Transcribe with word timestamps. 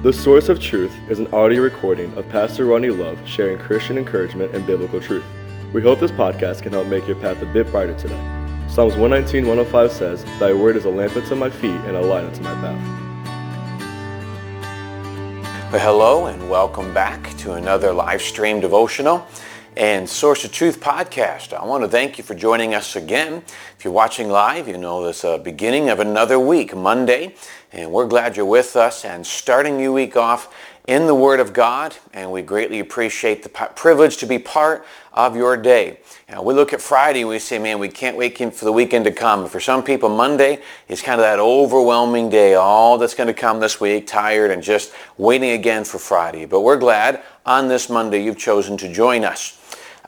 The 0.00 0.12
Source 0.12 0.48
of 0.48 0.60
Truth 0.60 0.96
is 1.10 1.18
an 1.18 1.26
audio 1.34 1.60
recording 1.60 2.16
of 2.16 2.28
Pastor 2.28 2.66
Ronnie 2.66 2.90
Love 2.90 3.18
sharing 3.26 3.58
Christian 3.58 3.98
encouragement 3.98 4.54
and 4.54 4.64
biblical 4.64 5.00
truth. 5.00 5.24
We 5.72 5.82
hope 5.82 5.98
this 5.98 6.12
podcast 6.12 6.62
can 6.62 6.72
help 6.72 6.86
make 6.86 7.08
your 7.08 7.16
path 7.16 7.42
a 7.42 7.46
bit 7.46 7.68
brighter 7.72 7.98
today. 7.98 8.14
Psalms 8.68 8.94
119, 8.94 9.48
105 9.48 9.90
says, 9.90 10.24
Thy 10.38 10.52
word 10.52 10.76
is 10.76 10.84
a 10.84 10.88
lamp 10.88 11.16
unto 11.16 11.34
my 11.34 11.50
feet 11.50 11.72
and 11.72 11.96
a 11.96 12.00
light 12.00 12.22
unto 12.22 12.40
my 12.42 12.54
path. 12.54 12.78
Well, 15.72 15.82
hello 15.82 16.26
and 16.26 16.48
welcome 16.48 16.94
back 16.94 17.36
to 17.38 17.54
another 17.54 17.92
live 17.92 18.22
stream 18.22 18.60
devotional 18.60 19.26
and 19.78 20.08
Source 20.08 20.44
of 20.44 20.50
Truth 20.50 20.80
podcast. 20.80 21.56
I 21.56 21.64
want 21.64 21.84
to 21.84 21.88
thank 21.88 22.18
you 22.18 22.24
for 22.24 22.34
joining 22.34 22.74
us 22.74 22.96
again. 22.96 23.44
If 23.78 23.84
you're 23.84 23.92
watching 23.92 24.28
live, 24.28 24.66
you 24.66 24.76
know 24.76 25.04
this 25.04 25.24
uh, 25.24 25.38
beginning 25.38 25.88
of 25.88 26.00
another 26.00 26.40
week, 26.40 26.74
Monday, 26.74 27.36
and 27.70 27.92
we're 27.92 28.08
glad 28.08 28.36
you're 28.36 28.44
with 28.44 28.74
us 28.74 29.04
and 29.04 29.24
starting 29.24 29.78
your 29.78 29.92
week 29.92 30.16
off 30.16 30.52
in 30.88 31.06
the 31.06 31.14
Word 31.14 31.38
of 31.38 31.52
God, 31.52 31.94
and 32.12 32.32
we 32.32 32.42
greatly 32.42 32.80
appreciate 32.80 33.44
the 33.44 33.48
privilege 33.50 34.16
to 34.16 34.26
be 34.26 34.40
part 34.40 34.84
of 35.12 35.36
your 35.36 35.56
day. 35.56 36.00
Know, 36.28 36.42
we 36.42 36.54
look 36.54 36.72
at 36.72 36.80
Friday 36.80 37.20
and 37.20 37.28
we 37.28 37.38
say, 37.38 37.60
man, 37.60 37.78
we 37.78 37.88
can't 37.88 38.16
wait 38.16 38.36
for 38.36 38.64
the 38.64 38.72
weekend 38.72 39.04
to 39.04 39.12
come. 39.12 39.46
For 39.48 39.60
some 39.60 39.84
people, 39.84 40.08
Monday 40.08 40.60
is 40.88 41.02
kind 41.02 41.20
of 41.20 41.24
that 41.24 41.38
overwhelming 41.38 42.30
day, 42.30 42.54
all 42.54 42.98
that's 42.98 43.14
going 43.14 43.28
to 43.28 43.34
come 43.34 43.60
this 43.60 43.80
week, 43.80 44.08
tired 44.08 44.50
and 44.50 44.60
just 44.60 44.92
waiting 45.18 45.50
again 45.50 45.84
for 45.84 45.98
Friday. 45.98 46.46
But 46.46 46.62
we're 46.62 46.78
glad 46.78 47.22
on 47.46 47.68
this 47.68 47.88
Monday 47.88 48.24
you've 48.24 48.38
chosen 48.38 48.76
to 48.78 48.92
join 48.92 49.24
us. 49.24 49.57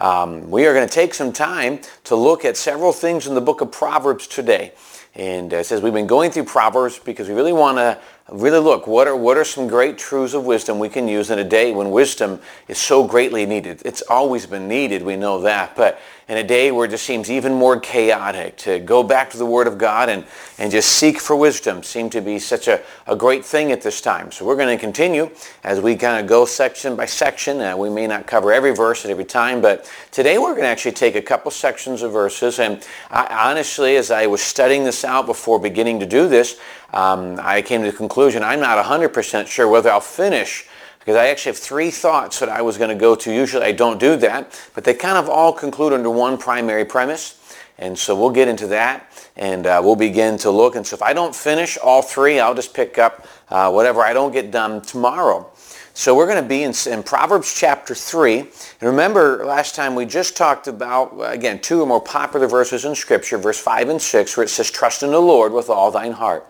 Um, 0.00 0.50
we 0.50 0.66
are 0.66 0.72
going 0.72 0.88
to 0.88 0.92
take 0.92 1.12
some 1.12 1.30
time 1.30 1.80
to 2.04 2.16
look 2.16 2.46
at 2.46 2.56
several 2.56 2.92
things 2.92 3.26
in 3.26 3.34
the 3.34 3.40
book 3.40 3.60
of 3.60 3.70
Proverbs 3.70 4.26
today. 4.26 4.72
And 5.14 5.52
uh, 5.52 5.58
it 5.58 5.64
says 5.64 5.82
we've 5.82 5.92
been 5.92 6.06
going 6.06 6.30
through 6.30 6.44
Proverbs 6.44 6.98
because 6.98 7.28
we 7.28 7.34
really 7.34 7.52
want 7.52 7.76
to 7.76 7.98
really 8.30 8.60
look 8.60 8.86
what 8.86 9.08
are 9.08 9.16
what 9.16 9.36
are 9.36 9.44
some 9.44 9.66
great 9.66 9.98
truths 9.98 10.34
of 10.34 10.46
wisdom 10.46 10.78
we 10.78 10.88
can 10.88 11.08
use 11.08 11.30
in 11.30 11.38
a 11.38 11.44
day 11.44 11.72
when 11.72 11.90
wisdom 11.90 12.40
is 12.68 12.78
so 12.78 13.06
greatly 13.06 13.44
needed. 13.44 13.82
It's 13.84 14.02
always 14.08 14.46
been 14.46 14.68
needed, 14.68 15.02
we 15.02 15.16
know 15.16 15.40
that, 15.42 15.76
but 15.76 16.00
in 16.30 16.36
a 16.36 16.44
day 16.44 16.70
where 16.70 16.84
it 16.84 16.90
just 16.90 17.04
seems 17.04 17.28
even 17.28 17.52
more 17.52 17.80
chaotic 17.80 18.56
to 18.56 18.78
go 18.78 19.02
back 19.02 19.30
to 19.30 19.36
the 19.36 19.44
Word 19.44 19.66
of 19.66 19.78
God 19.78 20.08
and, 20.08 20.24
and 20.58 20.70
just 20.70 20.90
seek 20.90 21.18
for 21.18 21.34
wisdom 21.34 21.82
seemed 21.82 22.12
to 22.12 22.20
be 22.20 22.38
such 22.38 22.68
a, 22.68 22.80
a 23.08 23.16
great 23.16 23.44
thing 23.44 23.72
at 23.72 23.82
this 23.82 24.00
time. 24.00 24.30
So 24.30 24.46
we're 24.46 24.54
going 24.54 24.68
to 24.68 24.80
continue 24.80 25.28
as 25.64 25.80
we 25.80 25.96
kind 25.96 26.22
of 26.22 26.28
go 26.28 26.44
section 26.44 26.94
by 26.94 27.06
section. 27.06 27.60
Uh, 27.60 27.76
we 27.76 27.90
may 27.90 28.06
not 28.06 28.28
cover 28.28 28.52
every 28.52 28.72
verse 28.72 29.04
at 29.04 29.10
every 29.10 29.24
time, 29.24 29.60
but 29.60 29.90
today 30.12 30.38
we're 30.38 30.52
going 30.52 30.62
to 30.62 30.68
actually 30.68 30.92
take 30.92 31.16
a 31.16 31.22
couple 31.22 31.50
sections 31.50 32.00
of 32.02 32.12
verses. 32.12 32.60
And 32.60 32.86
I, 33.10 33.48
honestly, 33.50 33.96
as 33.96 34.12
I 34.12 34.28
was 34.28 34.40
studying 34.40 34.84
this 34.84 35.04
out 35.04 35.26
before 35.26 35.58
beginning 35.58 35.98
to 35.98 36.06
do 36.06 36.28
this, 36.28 36.60
um, 36.92 37.40
I 37.42 37.60
came 37.60 37.82
to 37.82 37.90
the 37.90 37.96
conclusion 37.96 38.44
I'm 38.44 38.60
not 38.60 38.84
100% 38.84 39.48
sure 39.48 39.66
whether 39.66 39.90
I'll 39.90 40.00
finish 40.00 40.64
because 41.00 41.16
I 41.16 41.28
actually 41.28 41.50
have 41.50 41.58
three 41.58 41.90
thoughts 41.90 42.38
that 42.38 42.48
I 42.48 42.62
was 42.62 42.78
going 42.78 42.90
to 42.90 42.94
go 42.94 43.14
to. 43.16 43.32
Usually 43.32 43.64
I 43.64 43.72
don't 43.72 43.98
do 43.98 44.16
that, 44.16 44.58
but 44.74 44.84
they 44.84 44.94
kind 44.94 45.18
of 45.18 45.28
all 45.28 45.52
conclude 45.52 45.92
under 45.92 46.10
one 46.10 46.38
primary 46.38 46.84
premise. 46.84 47.36
And 47.78 47.98
so 47.98 48.14
we'll 48.14 48.30
get 48.30 48.46
into 48.46 48.66
that 48.68 49.06
and 49.36 49.66
uh, 49.66 49.80
we'll 49.82 49.96
begin 49.96 50.36
to 50.38 50.50
look. 50.50 50.76
And 50.76 50.86
so 50.86 50.94
if 50.94 51.02
I 51.02 51.14
don't 51.14 51.34
finish 51.34 51.78
all 51.78 52.02
three, 52.02 52.38
I'll 52.38 52.54
just 52.54 52.74
pick 52.74 52.98
up 52.98 53.26
uh, 53.48 53.70
whatever 53.70 54.02
I 54.02 54.12
don't 54.12 54.32
get 54.32 54.50
done 54.50 54.82
tomorrow. 54.82 55.50
So 55.94 56.14
we're 56.14 56.26
going 56.26 56.42
to 56.42 56.48
be 56.48 56.62
in, 56.62 56.72
in, 56.86 57.02
Proverbs 57.02 57.52
chapter 57.54 57.94
3. 57.94 58.38
And 58.38 58.50
remember, 58.82 59.44
last 59.44 59.74
time 59.74 59.94
we 59.94 60.06
just 60.06 60.36
talked 60.36 60.68
about, 60.68 61.12
again, 61.20 61.60
two 61.60 61.80
or 61.82 61.86
more 61.86 62.00
popular 62.00 62.46
verses 62.46 62.84
in 62.84 62.94
Scripture, 62.94 63.38
verse 63.38 63.58
5 63.58 63.88
and 63.88 64.00
6, 64.00 64.36
where 64.36 64.44
it 64.44 64.50
says, 64.50 64.70
Trust 64.70 65.02
in 65.02 65.10
the 65.10 65.20
Lord 65.20 65.52
with 65.52 65.68
all 65.68 65.90
thine 65.90 66.12
heart 66.12 66.46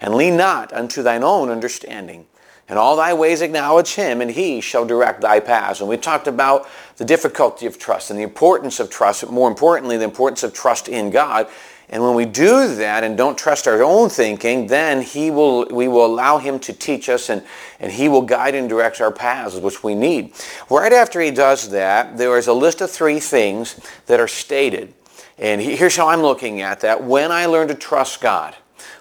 and 0.00 0.14
lean 0.14 0.36
not 0.36 0.72
unto 0.72 1.02
thine 1.02 1.24
own 1.24 1.48
understanding. 1.48 2.26
In 2.68 2.78
all 2.78 2.96
thy 2.96 3.12
ways 3.12 3.42
acknowledge 3.42 3.94
him, 3.94 4.22
and 4.22 4.30
he 4.30 4.60
shall 4.60 4.86
direct 4.86 5.20
thy 5.20 5.38
paths. 5.38 5.80
And 5.80 5.88
we 5.88 5.98
talked 5.98 6.26
about 6.26 6.66
the 6.96 7.04
difficulty 7.04 7.66
of 7.66 7.78
trust 7.78 8.10
and 8.10 8.18
the 8.18 8.22
importance 8.22 8.80
of 8.80 8.88
trust, 8.88 9.20
but 9.20 9.30
more 9.30 9.48
importantly, 9.48 9.98
the 9.98 10.04
importance 10.04 10.42
of 10.42 10.54
trust 10.54 10.88
in 10.88 11.10
God. 11.10 11.46
And 11.90 12.02
when 12.02 12.14
we 12.14 12.24
do 12.24 12.74
that 12.76 13.04
and 13.04 13.16
don't 13.16 13.36
trust 13.36 13.68
our 13.68 13.82
own 13.82 14.08
thinking, 14.08 14.66
then 14.66 15.02
he 15.02 15.30
will, 15.30 15.66
we 15.66 15.88
will 15.88 16.06
allow 16.06 16.38
him 16.38 16.58
to 16.60 16.72
teach 16.72 17.10
us 17.10 17.28
and, 17.28 17.42
and 17.78 17.92
he 17.92 18.08
will 18.08 18.22
guide 18.22 18.54
and 18.54 18.68
direct 18.68 19.00
our 19.02 19.12
paths, 19.12 19.56
which 19.56 19.84
we 19.84 19.94
need. 19.94 20.32
Right 20.70 20.92
after 20.92 21.20
he 21.20 21.30
does 21.30 21.70
that, 21.70 22.16
there 22.16 22.38
is 22.38 22.46
a 22.46 22.54
list 22.54 22.80
of 22.80 22.90
three 22.90 23.20
things 23.20 23.78
that 24.06 24.18
are 24.18 24.28
stated. 24.28 24.94
And 25.36 25.60
here's 25.60 25.96
how 25.96 26.08
I'm 26.08 26.22
looking 26.22 26.62
at 26.62 26.80
that. 26.80 27.04
When 27.04 27.30
I 27.30 27.46
learn 27.46 27.68
to 27.68 27.74
trust 27.74 28.20
God, 28.20 28.56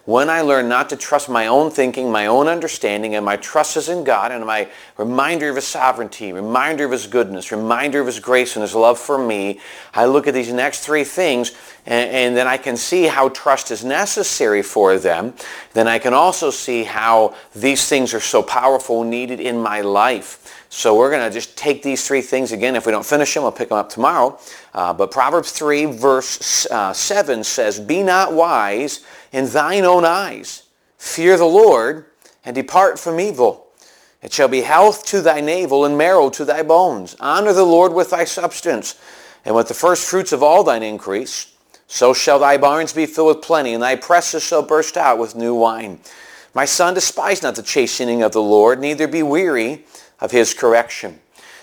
when 0.05 0.29
I 0.29 0.41
learn 0.41 0.67
not 0.67 0.89
to 0.89 0.97
trust 0.97 1.29
my 1.29 1.47
own 1.47 1.71
thinking, 1.71 2.11
my 2.11 2.25
own 2.25 2.49
understanding, 2.49 3.15
and 3.15 3.25
my 3.25 3.37
trust 3.37 3.77
is 3.77 3.87
in 3.87 4.03
God, 4.03 4.33
and 4.33 4.45
my 4.45 4.67
reminder 4.97 5.49
of 5.49 5.55
His 5.55 5.65
sovereignty, 5.65 6.33
reminder 6.33 6.83
of 6.83 6.91
His 6.91 7.07
goodness, 7.07 7.53
reminder 7.53 8.01
of 8.01 8.07
His 8.07 8.19
grace 8.19 8.57
and 8.57 8.63
His 8.63 8.75
love 8.75 8.99
for 8.99 9.17
me, 9.17 9.61
I 9.93 10.05
look 10.05 10.27
at 10.27 10.33
these 10.33 10.51
next 10.51 10.81
three 10.81 11.05
things, 11.05 11.53
and, 11.85 12.09
and 12.11 12.35
then 12.35 12.47
I 12.47 12.57
can 12.57 12.75
see 12.75 13.03
how 13.03 13.29
trust 13.29 13.71
is 13.71 13.85
necessary 13.85 14.61
for 14.61 14.97
them. 14.99 15.33
Then 15.71 15.87
I 15.87 15.99
can 15.99 16.13
also 16.13 16.51
see 16.51 16.83
how 16.83 17.35
these 17.55 17.87
things 17.87 18.13
are 18.13 18.19
so 18.19 18.43
powerful, 18.43 19.05
needed 19.05 19.39
in 19.39 19.57
my 19.57 19.79
life. 19.79 20.62
So 20.75 20.95
we're 20.95 21.11
going 21.11 21.21
to 21.21 21.31
just 21.31 21.55
take 21.55 21.83
these 21.83 22.05
three 22.07 22.21
things 22.21 22.51
again. 22.51 22.75
If 22.75 22.87
we 22.87 22.91
don't 22.91 23.05
finish 23.05 23.31
them, 23.31 23.43
we'll 23.43 23.51
pick 23.51 23.69
them 23.69 23.77
up 23.77 23.89
tomorrow. 23.89 24.39
Uh, 24.73 24.91
but 24.91 25.11
Proverbs 25.11 25.51
3 25.51 25.85
verse 25.85 26.65
uh, 26.65 26.91
7 26.91 27.43
says, 27.43 27.79
Be 27.79 28.01
not 28.01 28.33
wise 28.33 29.05
in 29.31 29.45
thine 29.49 29.85
own 29.85 30.03
eyes. 30.03 30.63
Fear 30.97 31.37
the 31.37 31.45
Lord 31.45 32.07
and 32.43 32.55
depart 32.55 32.97
from 32.97 33.19
evil. 33.19 33.67
It 34.23 34.33
shall 34.33 34.47
be 34.47 34.61
health 34.61 35.05
to 35.07 35.21
thy 35.21 35.41
navel 35.41 35.85
and 35.85 35.95
marrow 35.95 36.31
to 36.31 36.43
thy 36.43 36.63
bones. 36.63 37.15
Honor 37.19 37.53
the 37.53 37.63
Lord 37.63 37.93
with 37.93 38.09
thy 38.09 38.23
substance 38.23 38.99
and 39.45 39.53
with 39.53 39.67
the 39.67 39.75
first 39.75 40.09
fruits 40.09 40.31
of 40.31 40.41
all 40.41 40.63
thine 40.63 40.81
increase. 40.81 41.55
So 41.85 42.15
shall 42.15 42.39
thy 42.39 42.57
barns 42.57 42.93
be 42.93 43.05
filled 43.05 43.35
with 43.35 43.45
plenty, 43.45 43.75
and 43.75 43.83
thy 43.83 43.95
presses 43.95 44.41
shall 44.41 44.63
burst 44.63 44.97
out 44.97 45.19
with 45.19 45.35
new 45.35 45.53
wine. 45.53 45.99
My 46.55 46.65
son, 46.65 46.95
despise 46.95 47.43
not 47.43 47.55
the 47.55 47.61
chastening 47.61 48.23
of 48.23 48.31
the 48.31 48.41
Lord, 48.41 48.79
neither 48.79 49.07
be 49.07 49.21
weary 49.21 49.85
of 50.23 50.31
his 50.31 50.55
correction. 50.55 51.19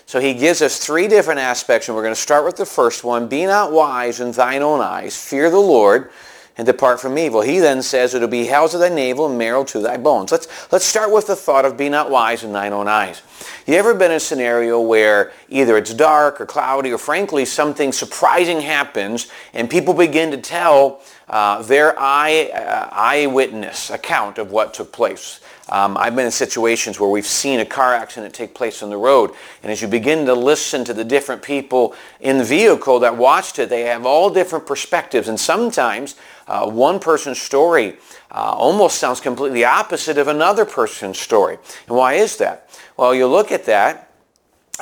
So 0.07 0.21
he 0.21 0.35
gives 0.35 0.61
us 0.61 0.79
three 0.79 1.09
different 1.09 1.41
aspects, 1.41 1.89
and 1.89 1.97
we're 1.97 2.03
going 2.03 2.15
to 2.15 2.21
start 2.21 2.45
with 2.45 2.57
the 2.57 2.67
first 2.67 3.03
one. 3.03 3.27
Be 3.27 3.47
not 3.47 3.73
wise 3.73 4.21
in 4.21 4.31
thine 4.33 4.63
own 4.63 4.81
eyes. 4.81 5.17
Fear 5.17 5.51
the 5.51 5.59
Lord 5.59 6.11
and 6.59 6.67
depart 6.67 7.01
from 7.01 7.17
evil. 7.17 7.41
He 7.41 7.59
then 7.59 7.81
says, 7.81 8.13
it'll 8.13 8.29
be 8.29 8.45
hell 8.45 8.69
to 8.69 8.77
thy 8.77 8.91
navel 8.91 9.27
and 9.27 9.39
marrow 9.39 9.65
to 9.65 9.81
thy 9.81 9.97
bones. 9.97 10.31
Let's, 10.31 10.71
let's 10.71 10.85
start 10.85 11.11
with 11.11 11.27
the 11.27 11.37
thought 11.37 11.65
of 11.65 11.79
be 11.79 11.89
not 11.89 12.11
wise 12.11 12.45
in 12.45 12.53
thine 12.53 12.75
own 12.75 12.87
eyes. 12.87 13.23
You 13.67 13.77
ever 13.77 13.95
been 13.95 14.11
in 14.11 14.19
a 14.19 14.21
scenario 14.21 14.79
where 14.79 15.33
either 15.49 15.79
it's 15.79 15.95
dark 15.95 16.39
or 16.39 16.45
cloudy 16.45 16.93
or 16.93 16.99
frankly 16.99 17.47
something 17.47 17.93
surprising 17.93 18.61
happens 18.61 19.29
and 19.55 19.71
people 19.71 19.95
begin 19.95 20.31
to 20.33 20.37
tell 20.37 21.01
uh, 21.31 21.63
their 21.63 21.99
eye, 21.99 22.51
uh, 22.53 22.89
eyewitness 22.93 23.89
account 23.89 24.37
of 24.37 24.51
what 24.51 24.75
took 24.75 24.93
place? 24.93 25.41
Um, 25.71 25.97
I've 25.97 26.17
been 26.17 26.27
in 26.27 26.33
situations 26.33 26.99
where 26.99 27.09
we've 27.09 27.25
seen 27.25 27.61
a 27.61 27.65
car 27.65 27.95
accident 27.95 28.35
take 28.35 28.55
place 28.55 28.83
on 28.83 28.91
the 28.91 28.97
road, 28.97 29.31
and 29.63 29.71
as 29.71 29.81
you 29.81 29.87
begin 29.87 30.27
to 30.27 30.35
listen 30.35 30.85
to 30.85 30.93
the 30.93 31.05
different 31.05 31.43
people 31.43 31.95
in 32.21 32.39
the 32.39 32.45
vehicle 32.45 32.99
that 32.99 33.17
watched 33.17 33.61
it, 33.61 33.69
they 33.69 33.83
have 33.83 34.05
all 34.05 34.31
different 34.31 34.67
perspectives, 34.67 35.29
and 35.29 35.39
sometimes 35.39 36.17
uh, 36.49 36.69
one 36.69 36.99
person's 36.99 37.41
story 37.41 37.97
uh, 38.33 38.53
almost 38.53 38.99
sounds 38.99 39.21
completely 39.21 39.65
opposite 39.65 40.19
of 40.19 40.27
another 40.27 40.65
person's 40.65 41.19
story. 41.19 41.57
And 41.87 41.97
why 41.97 42.15
is 42.15 42.37
that? 42.39 42.69
Well, 42.97 43.15
you 43.15 43.29
look 43.29 43.53
at 43.53 43.65
that, 43.67 44.10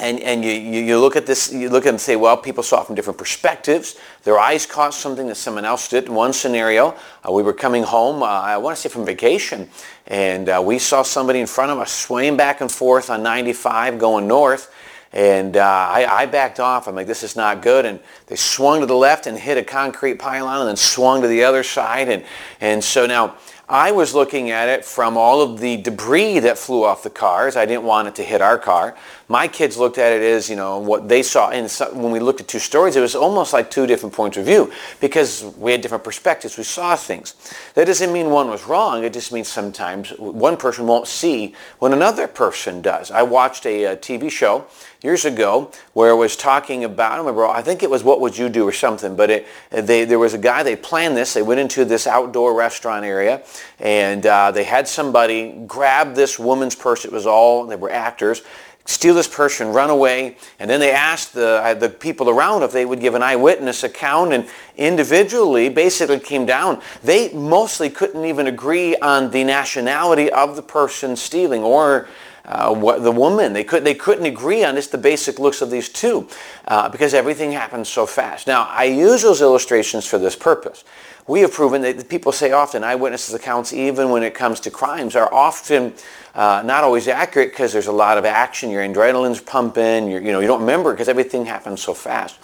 and, 0.00 0.20
and 0.20 0.44
you, 0.44 0.52
you, 0.52 0.98
look 0.98 1.16
at 1.16 1.26
this, 1.26 1.52
you 1.52 1.68
look 1.68 1.84
at 1.84 1.88
it 1.88 1.90
and 1.90 2.00
say, 2.00 2.16
well, 2.16 2.36
people 2.36 2.62
saw 2.62 2.82
it 2.82 2.86
from 2.86 2.94
different 2.94 3.18
perspectives. 3.18 3.96
Their 4.24 4.38
eyes 4.38 4.66
caught 4.66 4.94
something 4.94 5.26
that 5.28 5.36
someone 5.36 5.64
else 5.64 5.88
did. 5.88 6.06
In 6.06 6.14
one 6.14 6.32
scenario, 6.32 6.96
uh, 7.26 7.32
we 7.32 7.42
were 7.42 7.52
coming 7.52 7.82
home, 7.82 8.22
uh, 8.22 8.26
I 8.26 8.56
want 8.58 8.76
to 8.76 8.82
say 8.82 8.88
from 8.88 9.04
vacation, 9.04 9.68
and 10.06 10.48
uh, 10.48 10.62
we 10.64 10.78
saw 10.78 11.02
somebody 11.02 11.40
in 11.40 11.46
front 11.46 11.70
of 11.70 11.78
us 11.78 11.92
swaying 11.92 12.36
back 12.36 12.60
and 12.60 12.70
forth 12.70 13.10
on 13.10 13.22
95 13.22 13.98
going 13.98 14.26
north. 14.26 14.72
And 15.12 15.56
uh, 15.56 15.62
I, 15.62 16.04
I, 16.04 16.26
backed 16.26 16.60
off. 16.60 16.86
I'm 16.86 16.94
like, 16.94 17.06
this 17.06 17.22
is 17.22 17.34
not 17.34 17.62
good. 17.62 17.86
And 17.86 17.98
they 18.26 18.36
swung 18.36 18.80
to 18.80 18.86
the 18.86 18.94
left 18.94 19.26
and 19.26 19.38
hit 19.38 19.56
a 19.56 19.64
concrete 19.64 20.18
pylon 20.18 20.60
and 20.60 20.68
then 20.68 20.76
swung 20.76 21.22
to 21.22 21.28
the 21.28 21.44
other 21.44 21.62
side. 21.62 22.10
And, 22.10 22.24
and 22.60 22.84
so 22.84 23.06
now 23.06 23.36
I 23.70 23.92
was 23.92 24.14
looking 24.14 24.50
at 24.50 24.68
it 24.68 24.82
from 24.82 25.18
all 25.18 25.42
of 25.42 25.60
the 25.60 25.76
debris 25.76 26.38
that 26.40 26.56
flew 26.56 26.84
off 26.84 27.02
the 27.02 27.10
cars. 27.10 27.54
I 27.54 27.66
didn't 27.66 27.84
want 27.84 28.08
it 28.08 28.14
to 28.16 28.22
hit 28.22 28.40
our 28.40 28.58
car. 28.58 28.96
My 29.30 29.46
kids 29.46 29.76
looked 29.76 29.98
at 29.98 30.12
it 30.14 30.22
as, 30.22 30.48
you 30.48 30.56
know, 30.56 30.78
what 30.78 31.06
they 31.06 31.22
saw. 31.22 31.50
And 31.50 31.70
when 31.92 32.10
we 32.10 32.18
looked 32.18 32.40
at 32.40 32.48
two 32.48 32.58
stories, 32.58 32.96
it 32.96 33.00
was 33.00 33.14
almost 33.14 33.52
like 33.52 33.70
two 33.70 33.86
different 33.86 34.14
points 34.14 34.38
of 34.38 34.46
view 34.46 34.72
because 35.00 35.44
we 35.58 35.70
had 35.72 35.82
different 35.82 36.02
perspectives. 36.02 36.56
We 36.56 36.64
saw 36.64 36.96
things. 36.96 37.34
That 37.74 37.86
doesn't 37.86 38.10
mean 38.10 38.30
one 38.30 38.48
was 38.48 38.66
wrong. 38.66 39.04
It 39.04 39.12
just 39.12 39.30
means 39.30 39.48
sometimes 39.48 40.10
one 40.18 40.56
person 40.56 40.86
won't 40.86 41.06
see 41.06 41.54
what 41.78 41.92
another 41.92 42.26
person 42.26 42.80
does. 42.80 43.10
I 43.10 43.22
watched 43.22 43.66
a, 43.66 43.84
a 43.84 43.96
TV 43.96 44.30
show 44.30 44.64
years 45.02 45.24
ago 45.24 45.70
where 45.92 46.10
it 46.10 46.16
was 46.16 46.34
talking 46.34 46.84
about, 46.84 47.12
I 47.12 47.18
remember, 47.18 47.46
I 47.46 47.62
think 47.62 47.82
it 47.82 47.90
was 47.90 48.02
What 48.02 48.20
Would 48.20 48.36
You 48.36 48.48
Do 48.48 48.66
or 48.66 48.72
something, 48.72 49.14
but 49.14 49.30
it, 49.30 49.46
they, 49.70 50.04
there 50.04 50.18
was 50.18 50.34
a 50.34 50.38
guy, 50.38 50.62
they 50.62 50.74
planned 50.74 51.16
this, 51.16 51.34
they 51.34 51.42
went 51.42 51.60
into 51.60 51.84
this 51.84 52.06
outdoor 52.06 52.54
restaurant 52.54 53.04
area 53.04 53.42
And 53.78 54.26
uh, 54.26 54.50
they 54.50 54.64
had 54.64 54.88
somebody 54.88 55.52
grab 55.66 56.14
this 56.14 56.38
woman's 56.38 56.74
purse. 56.74 57.04
It 57.04 57.12
was 57.12 57.26
all, 57.26 57.66
they 57.66 57.76
were 57.76 57.90
actors, 57.92 58.42
steal 58.88 59.14
this 59.14 59.28
purse 59.28 59.60
and 59.60 59.74
run 59.74 59.90
away. 59.90 60.36
And 60.58 60.68
then 60.68 60.80
they 60.80 60.92
asked 60.92 61.34
the, 61.34 61.62
uh, 61.62 61.74
the 61.74 61.90
people 61.90 62.30
around 62.30 62.62
if 62.62 62.72
they 62.72 62.86
would 62.86 63.00
give 63.00 63.14
an 63.14 63.22
eyewitness 63.22 63.84
account 63.84 64.32
and 64.32 64.48
individually 64.78 65.68
basically 65.68 66.18
came 66.18 66.46
down. 66.46 66.80
They 67.04 67.30
mostly 67.34 67.90
couldn't 67.90 68.24
even 68.24 68.46
agree 68.46 68.96
on 68.96 69.30
the 69.30 69.44
nationality 69.44 70.32
of 70.32 70.56
the 70.56 70.62
person 70.62 71.16
stealing 71.16 71.62
or 71.62 72.08
uh, 72.46 72.74
what, 72.74 73.02
the 73.02 73.12
woman. 73.12 73.52
They, 73.52 73.62
could, 73.62 73.84
they 73.84 73.94
couldn't 73.94 74.24
agree 74.24 74.64
on 74.64 74.74
just 74.76 74.90
the 74.90 74.98
basic 74.98 75.38
looks 75.38 75.60
of 75.60 75.70
these 75.70 75.90
two 75.90 76.26
uh, 76.66 76.88
because 76.88 77.12
everything 77.12 77.52
happens 77.52 77.90
so 77.90 78.06
fast. 78.06 78.46
Now, 78.46 78.64
I 78.70 78.84
use 78.84 79.20
those 79.20 79.42
illustrations 79.42 80.06
for 80.06 80.16
this 80.16 80.34
purpose. 80.34 80.82
We 81.26 81.40
have 81.40 81.52
proven 81.52 81.82
that 81.82 82.08
people 82.08 82.32
say 82.32 82.52
often 82.52 82.82
eyewitnesses 82.82 83.34
accounts, 83.34 83.74
even 83.74 84.08
when 84.08 84.22
it 84.22 84.32
comes 84.32 84.60
to 84.60 84.70
crimes, 84.70 85.14
are 85.14 85.32
often 85.32 85.92
uh, 86.38 86.62
not 86.64 86.84
always 86.84 87.08
accurate 87.08 87.50
because 87.50 87.72
there's 87.72 87.88
a 87.88 87.92
lot 87.92 88.16
of 88.16 88.24
action. 88.24 88.70
Your 88.70 88.82
adrenaline's 88.82 89.40
pumping. 89.40 90.08
you 90.08 90.20
know, 90.20 90.38
you 90.38 90.46
don't 90.46 90.60
remember 90.60 90.92
because 90.92 91.08
everything 91.08 91.44
happens 91.44 91.82
so 91.82 91.94
fast. 91.94 92.36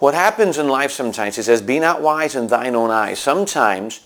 What 0.00 0.14
happens 0.14 0.58
in 0.58 0.68
life 0.68 0.90
sometimes, 0.90 1.36
he 1.36 1.42
says, 1.42 1.62
be 1.62 1.78
not 1.78 2.02
wise 2.02 2.34
in 2.34 2.48
thine 2.48 2.74
own 2.74 2.90
eyes. 2.90 3.20
Sometimes 3.20 4.00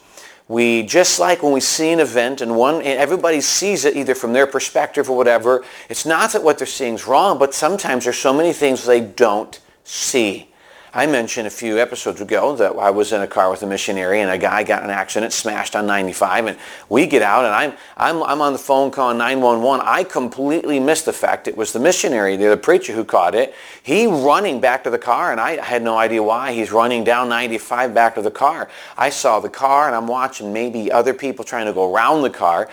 we 0.47 0.83
just 0.83 1.19
like 1.19 1.43
when 1.43 1.53
we 1.53 1.61
see 1.61 1.91
an 1.91 2.01
event 2.01 2.43
and 2.43 2.55
one 2.55 2.77
and 2.77 2.99
everybody 2.99 3.41
sees 3.41 3.87
it 3.87 3.97
either 3.97 4.15
from 4.15 4.35
their 4.35 4.47
perspective 4.49 5.09
or 5.09 5.17
whatever 5.17 5.65
it's 5.89 6.05
not 6.05 6.33
that 6.33 6.43
what 6.43 6.59
they're 6.59 6.67
seeing 6.67 6.95
is 6.95 7.07
wrong 7.07 7.39
but 7.39 7.55
sometimes 7.55 8.03
there's 8.03 8.19
so 8.19 8.35
many 8.35 8.53
things 8.53 8.85
they 8.85 9.01
don't 9.01 9.61
see 9.85 10.50
I 10.93 11.07
mentioned 11.07 11.47
a 11.47 11.51
few 11.51 11.79
episodes 11.79 12.21
ago 12.21 12.57
that 12.57 12.73
I 12.73 12.91
was 12.91 13.13
in 13.13 13.21
a 13.21 13.27
car 13.29 13.49
with 13.49 13.63
a 13.63 13.67
missionary 13.67 14.21
and 14.23 14.31
a 14.31 14.37
guy 14.37 14.65
got 14.65 14.83
an 14.83 14.91
accident, 14.91 15.33
smashed 15.33 15.77
on 15.77 15.87
95, 15.87 16.47
and 16.47 16.59
we 16.89 17.07
get 17.07 17.23
out 17.23 17.45
and 17.45 17.55
I'm, 17.55 17.75
I'm, 17.97 18.21
I'm 18.25 18.41
on 18.41 18.53
the 18.53 18.59
phone 18.59 18.91
calling 18.91 19.17
911. 19.17 19.87
I 19.87 20.03
completely 20.03 20.81
missed 20.81 21.05
the 21.05 21.13
fact 21.13 21.47
it 21.47 21.57
was 21.57 21.73
the 21.73 21.79
missionary, 21.79 22.37
the 22.37 22.57
preacher 22.57 22.93
who 22.93 23.05
caught 23.05 23.37
it. 23.37 23.55
He 23.85 24.09
running 24.09 24.61
back 24.61 24.83
to 24.83 24.91
the 24.91 24.99
car 24.99 25.31
and 25.31 25.41
I 25.41 25.65
had 25.65 25.85
no 25.85 25.97
idea 25.97 26.25
why. 26.25 26.53
He's 26.53 26.73
running 26.73 27.05
down 27.05 27.29
95 27.29 27.95
back 27.95 28.17
to 28.17 28.23
the 28.23 28.31
car. 28.33 28.69
I 28.99 29.11
saw 29.11 29.39
the 29.39 29.49
car 29.49 29.87
and 29.87 29.95
I'm 29.95 30.09
watching 30.09 30.53
maybe 30.53 30.91
other 30.91 31.15
people 31.15 31.45
trying 31.45 31.67
to 31.67 31.73
go 31.73 31.95
around 31.95 32.23
the 32.23 32.31
car. 32.31 32.69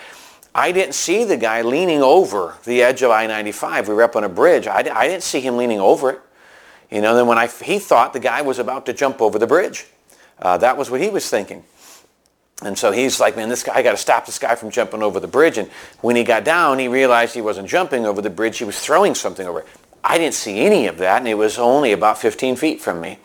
I 0.56 0.72
didn't 0.72 0.94
see 0.94 1.22
the 1.22 1.36
guy 1.36 1.62
leaning 1.62 2.02
over 2.02 2.56
the 2.64 2.82
edge 2.82 3.02
of 3.02 3.12
I-95. 3.12 3.86
We 3.86 3.94
were 3.94 4.02
up 4.02 4.16
on 4.16 4.24
a 4.24 4.28
bridge. 4.28 4.66
I, 4.66 4.78
I 4.92 5.06
didn't 5.06 5.22
see 5.22 5.40
him 5.40 5.56
leaning 5.56 5.78
over 5.78 6.10
it. 6.10 6.22
You 6.90 7.00
know, 7.00 7.14
then 7.14 7.26
when 7.26 7.38
I, 7.38 7.46
he 7.46 7.78
thought 7.78 8.12
the 8.12 8.20
guy 8.20 8.42
was 8.42 8.58
about 8.58 8.86
to 8.86 8.92
jump 8.92 9.20
over 9.20 9.38
the 9.38 9.46
bridge. 9.46 9.86
Uh, 10.38 10.56
that 10.58 10.76
was 10.76 10.90
what 10.90 11.00
he 11.00 11.10
was 11.10 11.28
thinking. 11.28 11.64
And 12.62 12.76
so 12.76 12.90
he's 12.90 13.20
like, 13.20 13.36
man, 13.36 13.48
this 13.48 13.62
guy, 13.62 13.74
I 13.76 13.82
got 13.82 13.92
to 13.92 13.96
stop 13.96 14.26
this 14.26 14.38
guy 14.38 14.54
from 14.54 14.70
jumping 14.70 15.02
over 15.02 15.20
the 15.20 15.28
bridge. 15.28 15.58
And 15.58 15.68
when 16.00 16.16
he 16.16 16.24
got 16.24 16.44
down, 16.44 16.78
he 16.78 16.88
realized 16.88 17.34
he 17.34 17.40
wasn't 17.40 17.68
jumping 17.68 18.04
over 18.04 18.20
the 18.20 18.30
bridge. 18.30 18.58
He 18.58 18.64
was 18.64 18.80
throwing 18.80 19.14
something 19.14 19.46
over. 19.46 19.64
I 20.02 20.18
didn't 20.18 20.34
see 20.34 20.60
any 20.60 20.86
of 20.86 20.98
that, 20.98 21.18
and 21.18 21.28
it 21.28 21.34
was 21.34 21.58
only 21.58 21.92
about 21.92 22.18
15 22.18 22.56
feet 22.56 22.80
from 22.80 23.00
me. 23.00 23.18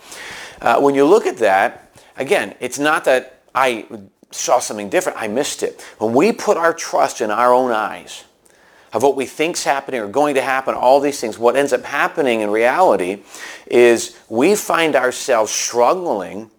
Uh, 0.62 0.80
when 0.80 0.96
you 0.96 1.06
look 1.06 1.26
at 1.26 1.38
that, 1.38 1.96
again, 2.18 2.56
it's 2.60 2.80
not 2.80 3.06
that 3.06 3.42
I 3.56 3.86
saw 4.32 4.60
something 4.60 4.90
different. 4.90 5.22
I 5.22 5.28
missed 5.28 5.64
it. 5.64 5.82
When 5.98 6.14
we 6.14 6.32
put 6.32 6.58
our 6.58 6.74
trust 6.74 7.22
in 7.22 7.32
our 7.32 7.54
own 7.54 7.72
eyes, 7.72 8.26
of 8.94 9.02
what 9.02 9.16
we 9.16 9.26
think's 9.26 9.64
happening 9.64 10.00
or 10.00 10.08
going 10.08 10.36
to 10.36 10.42
happen, 10.42 10.76
all 10.76 11.00
these 11.00 11.20
things, 11.20 11.38
what 11.38 11.56
ends 11.56 11.74
up 11.74 11.84
happening 11.84 12.42
in 12.42 12.50
reality 12.52 13.24
is 13.68 14.18
we 14.30 14.56
find 14.56 14.96
ourselves 14.96 15.52
struggling 15.52 16.50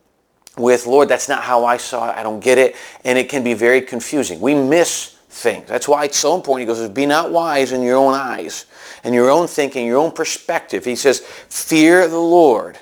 with, 0.57 0.87
Lord, 0.87 1.09
that's 1.09 1.29
not 1.29 1.43
how 1.43 1.65
I 1.65 1.77
saw 1.77 2.11
it. 2.11 2.17
I 2.17 2.23
don't 2.23 2.41
get 2.41 2.59
it. 2.59 2.77
And 3.05 3.19
it 3.19 3.29
can 3.29 3.43
be 3.43 3.55
very 3.55 3.81
confusing. 3.81 4.41
We 4.41 4.55
miss 4.55 5.17
things. 5.29 5.69
That's 5.69 5.89
why 5.89 6.05
it's 6.05 6.17
so 6.17 6.35
important. 6.35 6.69
He 6.69 6.75
goes, 6.75 6.89
be 6.91 7.07
not 7.07 7.31
wise 7.31 7.73
in 7.73 7.83
your 7.83 7.97
own 7.97 8.15
eyes 8.15 8.67
and 9.03 9.15
your 9.15 9.31
own 9.31 9.47
thinking, 9.47 9.87
your 9.87 9.99
own 9.99 10.13
perspective. 10.13 10.85
He 10.85 10.97
says, 10.97 11.21
fear 11.21 12.09
the 12.09 12.19
Lord 12.19 12.79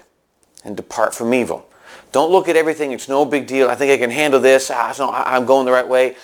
and 0.65 0.77
depart 0.77 1.15
from 1.15 1.33
evil. 1.35 1.69
Don't 2.13 2.31
look 2.31 2.49
at 2.49 2.57
everything. 2.57 2.93
It's 2.93 3.09
no 3.09 3.25
big 3.25 3.47
deal. 3.47 3.71
I 3.71 3.75
think 3.75 3.91
I 3.91 3.97
can 3.97 4.11
handle 4.11 4.39
this. 4.39 4.71
Ah, 4.71 5.25
I'm 5.27 5.47
going 5.47 5.65
the 5.65 5.73
right 5.73 5.89
way. 5.89 6.17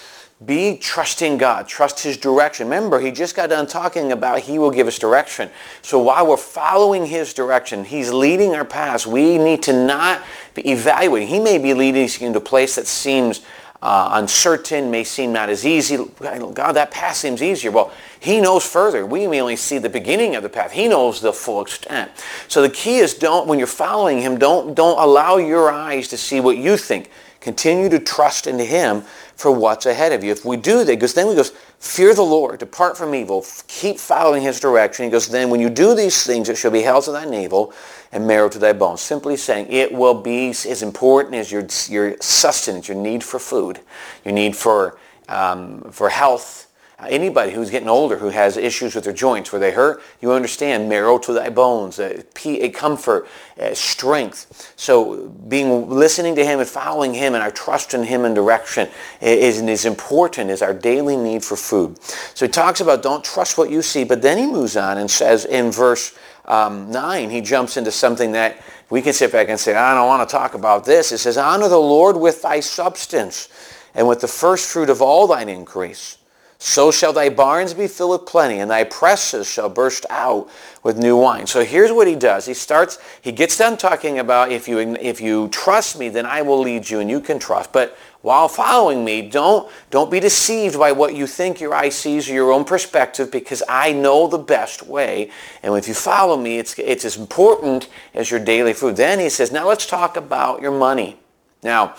Be 0.44 0.76
trusting 0.76 1.38
God. 1.38 1.67
Trust 1.67 1.99
his 2.00 2.17
direction. 2.17 2.69
Remember, 2.69 3.00
he 3.00 3.11
just 3.11 3.35
got 3.35 3.50
done 3.50 3.67
talking 3.67 4.12
about 4.12 4.38
he 4.38 4.61
will 4.61 4.70
give 4.70 4.87
us 4.87 4.96
direction. 4.96 5.50
So 5.82 5.99
while 5.99 6.29
we're 6.29 6.37
following 6.37 7.06
his 7.06 7.35
direction, 7.35 7.85
he's 7.85 8.12
leading 8.12 8.55
our 8.55 8.64
paths. 8.64 9.05
We 9.05 9.37
need 9.37 9.64
to 9.64 9.73
not 9.73 10.23
be 10.55 10.70
evaluating. 10.70 11.26
He 11.26 11.40
may 11.40 11.58
be 11.58 11.75
leading 11.75 12.05
us 12.05 12.20
into 12.20 12.38
a 12.38 12.40
place 12.40 12.76
that 12.76 12.87
seems 12.87 13.44
uh, 13.82 14.11
uncertain, 14.12 14.93
may 14.93 15.02
seem 15.02 15.32
not 15.32 15.49
as 15.49 15.67
easy. 15.67 15.99
God, 16.20 16.73
that 16.73 16.93
path 16.93 17.17
seems 17.17 17.43
easier. 17.43 17.73
Well, 17.73 17.93
he 18.20 18.40
knows 18.40 18.64
further. 18.64 19.05
We 19.06 19.26
may 19.26 19.40
only 19.40 19.56
see 19.56 19.79
the 19.79 19.88
beginning 19.88 20.37
of 20.37 20.44
the 20.44 20.49
path. 20.49 20.70
He 20.70 20.87
knows 20.87 21.20
the 21.20 21.32
full 21.32 21.62
extent. 21.62 22.12
So 22.46 22.62
the 22.62 22.70
key 22.70 22.99
is 22.99 23.14
don't, 23.14 23.49
when 23.49 23.58
you're 23.58 23.67
following 23.67 24.20
him, 24.20 24.38
don't, 24.38 24.75
don't 24.75 24.99
allow 25.00 25.38
your 25.38 25.70
eyes 25.70 26.06
to 26.08 26.17
see 26.17 26.38
what 26.38 26.58
you 26.58 26.76
think. 26.76 27.11
Continue 27.40 27.88
to 27.90 28.00
trust 28.00 28.49
into 28.49 28.64
him 28.64 29.05
for 29.38 29.52
what's 29.52 29.87
ahead 29.87 30.11
of 30.11 30.25
you. 30.25 30.32
If 30.32 30.44
we 30.44 30.56
do 30.56 30.79
that, 30.79 30.87
because 30.87 31.14
then 31.14 31.29
we 31.29 31.37
goes, 31.37 31.50
fear 31.79 32.12
the 32.12 32.23
Lord, 32.23 32.58
depart 32.58 32.99
from 32.99 33.14
evil, 33.14 33.46
keep 33.69 34.00
following 34.00 34.43
his 34.43 34.58
direction. 34.58 35.05
He 35.05 35.12
goes, 35.12 35.29
then 35.29 35.49
when 35.49 35.61
you 35.61 35.70
do 35.70 35.94
these 35.94 36.25
things, 36.25 36.49
it 36.49 36.58
shall 36.58 36.73
be 36.73 36.82
health 36.82 37.05
to 37.05 37.12
thy 37.12 37.25
navel 37.25 37.73
and 38.11 38.26
marrow 38.26 38.49
to 38.49 38.58
thy 38.58 38.73
bones. 38.73 39.00
Simply 39.00 39.37
saying 39.37 39.69
it 39.70 39.93
will 39.93 40.20
be 40.20 40.49
as 40.49 40.82
important 40.82 41.37
as 41.37 41.52
your, 41.52 41.64
your 41.88 42.17
sustenance, 42.20 42.88
your 42.88 42.96
need 42.96 43.23
for 43.23 43.38
food, 43.38 43.79
your 44.25 44.35
need 44.35 44.56
for, 44.56 44.99
um, 45.29 45.82
for 45.93 46.08
health, 46.08 46.67
anybody 47.06 47.52
who's 47.52 47.70
getting 47.70 47.88
older 47.88 48.18
who 48.18 48.30
has 48.30 48.56
issues 48.56 48.94
with 48.94 49.04
their 49.04 49.12
joints 49.12 49.52
where 49.52 49.60
they 49.60 49.70
hurt, 49.70 50.02
you 50.20 50.32
understand 50.32 50.88
marrow 50.88 51.18
to 51.18 51.32
thy 51.32 51.48
bones, 51.48 52.00
uh, 52.00 52.22
a, 52.44 52.64
a 52.64 52.68
uh, 52.68 52.72
comfort, 52.72 53.28
a 53.56 53.74
strength. 53.74 54.72
So 54.76 55.28
being 55.28 55.88
listening 55.88 56.34
to 56.36 56.44
him 56.44 56.58
and 56.58 56.68
following 56.68 57.14
him 57.14 57.34
and 57.34 57.42
our 57.42 57.52
trust 57.52 57.94
in 57.94 58.02
him 58.02 58.24
and 58.24 58.34
direction 58.34 58.88
is 59.20 59.60
as 59.60 59.84
important 59.84 60.50
as 60.50 60.60
our 60.60 60.74
daily 60.74 61.16
need 61.16 61.44
for 61.44 61.56
food. 61.56 62.02
So 62.02 62.46
he 62.46 62.50
talks 62.50 62.80
about 62.80 63.02
don't 63.02 63.24
trust 63.24 63.58
what 63.58 63.70
you 63.70 63.80
see, 63.82 64.02
but 64.02 64.20
then 64.20 64.36
he 64.38 64.46
moves 64.46 64.76
on 64.76 64.98
and 64.98 65.08
says 65.10 65.44
in 65.44 65.70
verse 65.70 66.18
um, 66.46 66.90
9, 66.90 67.30
he 67.30 67.40
jumps 67.42 67.76
into 67.76 67.92
something 67.92 68.32
that 68.32 68.60
we 68.90 69.02
can 69.02 69.12
sit 69.12 69.30
back 69.30 69.48
and 69.50 69.60
say, 69.60 69.74
I 69.74 69.94
don't 69.94 70.08
want 70.08 70.28
to 70.28 70.32
talk 70.32 70.54
about 70.54 70.84
this. 70.84 71.12
It 71.12 71.18
says, 71.18 71.36
honor 71.36 71.68
the 71.68 71.76
Lord 71.76 72.16
with 72.16 72.42
thy 72.42 72.60
substance 72.60 73.48
and 73.94 74.08
with 74.08 74.20
the 74.20 74.28
first 74.28 74.70
fruit 74.70 74.88
of 74.90 75.02
all 75.02 75.26
thine 75.26 75.48
increase. 75.48 76.16
So 76.60 76.90
shall 76.90 77.12
thy 77.12 77.28
barns 77.28 77.72
be 77.72 77.87
filled 77.87 78.10
with 78.20 78.28
plenty, 78.28 78.58
and 78.58 78.69
thy 78.69 78.82
presses 78.82 79.49
shall 79.49 79.68
burst 79.68 80.04
out 80.11 80.50
with 80.82 80.99
new 80.99 81.16
wine. 81.16 81.47
So 81.47 81.64
here's 81.64 81.92
what 81.92 82.09
he 82.09 82.16
does. 82.16 82.47
He 82.47 82.54
starts, 82.54 82.99
he 83.21 83.30
gets 83.30 83.56
done 83.56 83.76
talking 83.76 84.18
about 84.18 84.50
if 84.50 84.66
you, 84.66 84.78
if 84.78 85.21
you 85.21 85.49
trust 85.50 85.97
me, 86.00 86.09
then 86.09 86.26
I 86.26 86.42
will 86.42 86.59
lead 86.59 86.90
you 86.90 86.99
and 86.99 87.09
you 87.09 87.21
can 87.21 87.38
trust. 87.38 87.73
But 87.73 87.97
while 88.23 88.49
following 88.49 89.04
me, 89.04 89.23
don't, 89.23 89.71
don't 89.90 90.11
be 90.11 90.18
deceived 90.18 90.76
by 90.76 90.90
what 90.90 91.14
you 91.14 91.28
think 91.28 91.61
your 91.61 91.75
eye 91.75 91.90
sees 91.90 92.28
or 92.28 92.32
your 92.32 92.50
own 92.50 92.64
perspective 92.64 93.30
because 93.30 93.62
I 93.68 93.92
know 93.92 94.26
the 94.26 94.38
best 94.38 94.85
way. 94.85 95.30
And 95.62 95.76
if 95.76 95.87
you 95.87 95.94
follow 95.94 96.37
me, 96.37 96.59
it's, 96.59 96.76
it's 96.80 97.04
as 97.04 97.16
important 97.16 97.88
as 98.14 98.32
your 98.32 98.40
daily 98.40 98.73
food. 98.73 98.97
Then 98.97 99.21
he 99.21 99.28
says, 99.28 99.52
now 99.52 99.68
let's 99.68 99.87
talk 99.87 100.16
about 100.16 100.61
your 100.61 100.76
money. 100.76 101.18
Now, 101.62 101.94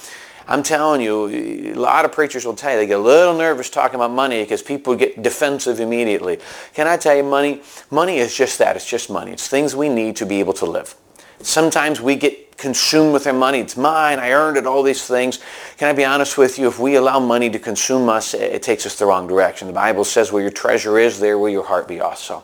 I'm 0.50 0.64
telling 0.64 1.00
you, 1.02 1.28
a 1.28 1.76
lot 1.76 2.06
of 2.06 2.12
preachers 2.12 2.44
will 2.44 2.56
tell 2.56 2.72
you 2.72 2.78
they 2.78 2.88
get 2.88 3.00
a 3.00 3.04
little 3.04 3.38
nervous 3.38 3.70
talking 3.70 3.96
about 3.96 4.10
money 4.10 4.42
because 4.42 4.64
people 4.64 4.96
get 4.96 5.22
defensive 5.22 5.80
immediately. 5.80 6.40
Can 6.74 6.88
I 6.88 6.98
tell 6.98 7.16
you 7.16 7.22
money? 7.22 7.62
Money 7.92 8.18
is 8.18 8.36
just 8.36 8.58
that. 8.58 8.76
It's 8.76 8.90
just 8.90 9.12
money. 9.12 9.32
It's 9.32 9.48
things 9.48 9.76
we 9.76 9.90
need 9.90 10.16
to 10.16 10.26
be 10.26 10.40
able 10.40 10.54
to 10.54 10.66
live. 10.66 10.96
Sometimes 11.42 12.02
we 12.02 12.16
get 12.16 12.58
consumed 12.58 13.14
with 13.14 13.28
our 13.28 13.34
money. 13.34 13.60
It's 13.60 13.78
mine. 13.78 14.18
I 14.18 14.32
earned 14.32 14.58
it. 14.58 14.66
All 14.66 14.82
these 14.82 15.06
things. 15.06 15.38
Can 15.78 15.88
I 15.88 15.94
be 15.94 16.04
honest 16.04 16.36
with 16.36 16.58
you? 16.58 16.68
If 16.68 16.80
we 16.80 16.96
allow 16.96 17.20
money 17.20 17.52
to 17.52 17.60
consume 17.60 18.10
us, 18.10 18.34
it 18.34 18.64
takes 18.64 18.88
us 18.88 18.98
the 18.98 19.06
wrong 19.06 19.28
direction. 19.28 19.68
The 19.68 19.74
Bible 19.74 20.04
says 20.04 20.32
where 20.32 20.42
your 20.42 20.52
treasure 20.52 20.98
is, 20.98 21.20
there 21.20 21.38
will 21.38 21.50
your 21.50 21.64
heart 21.64 21.88
be 21.88 22.00
also. 22.00 22.44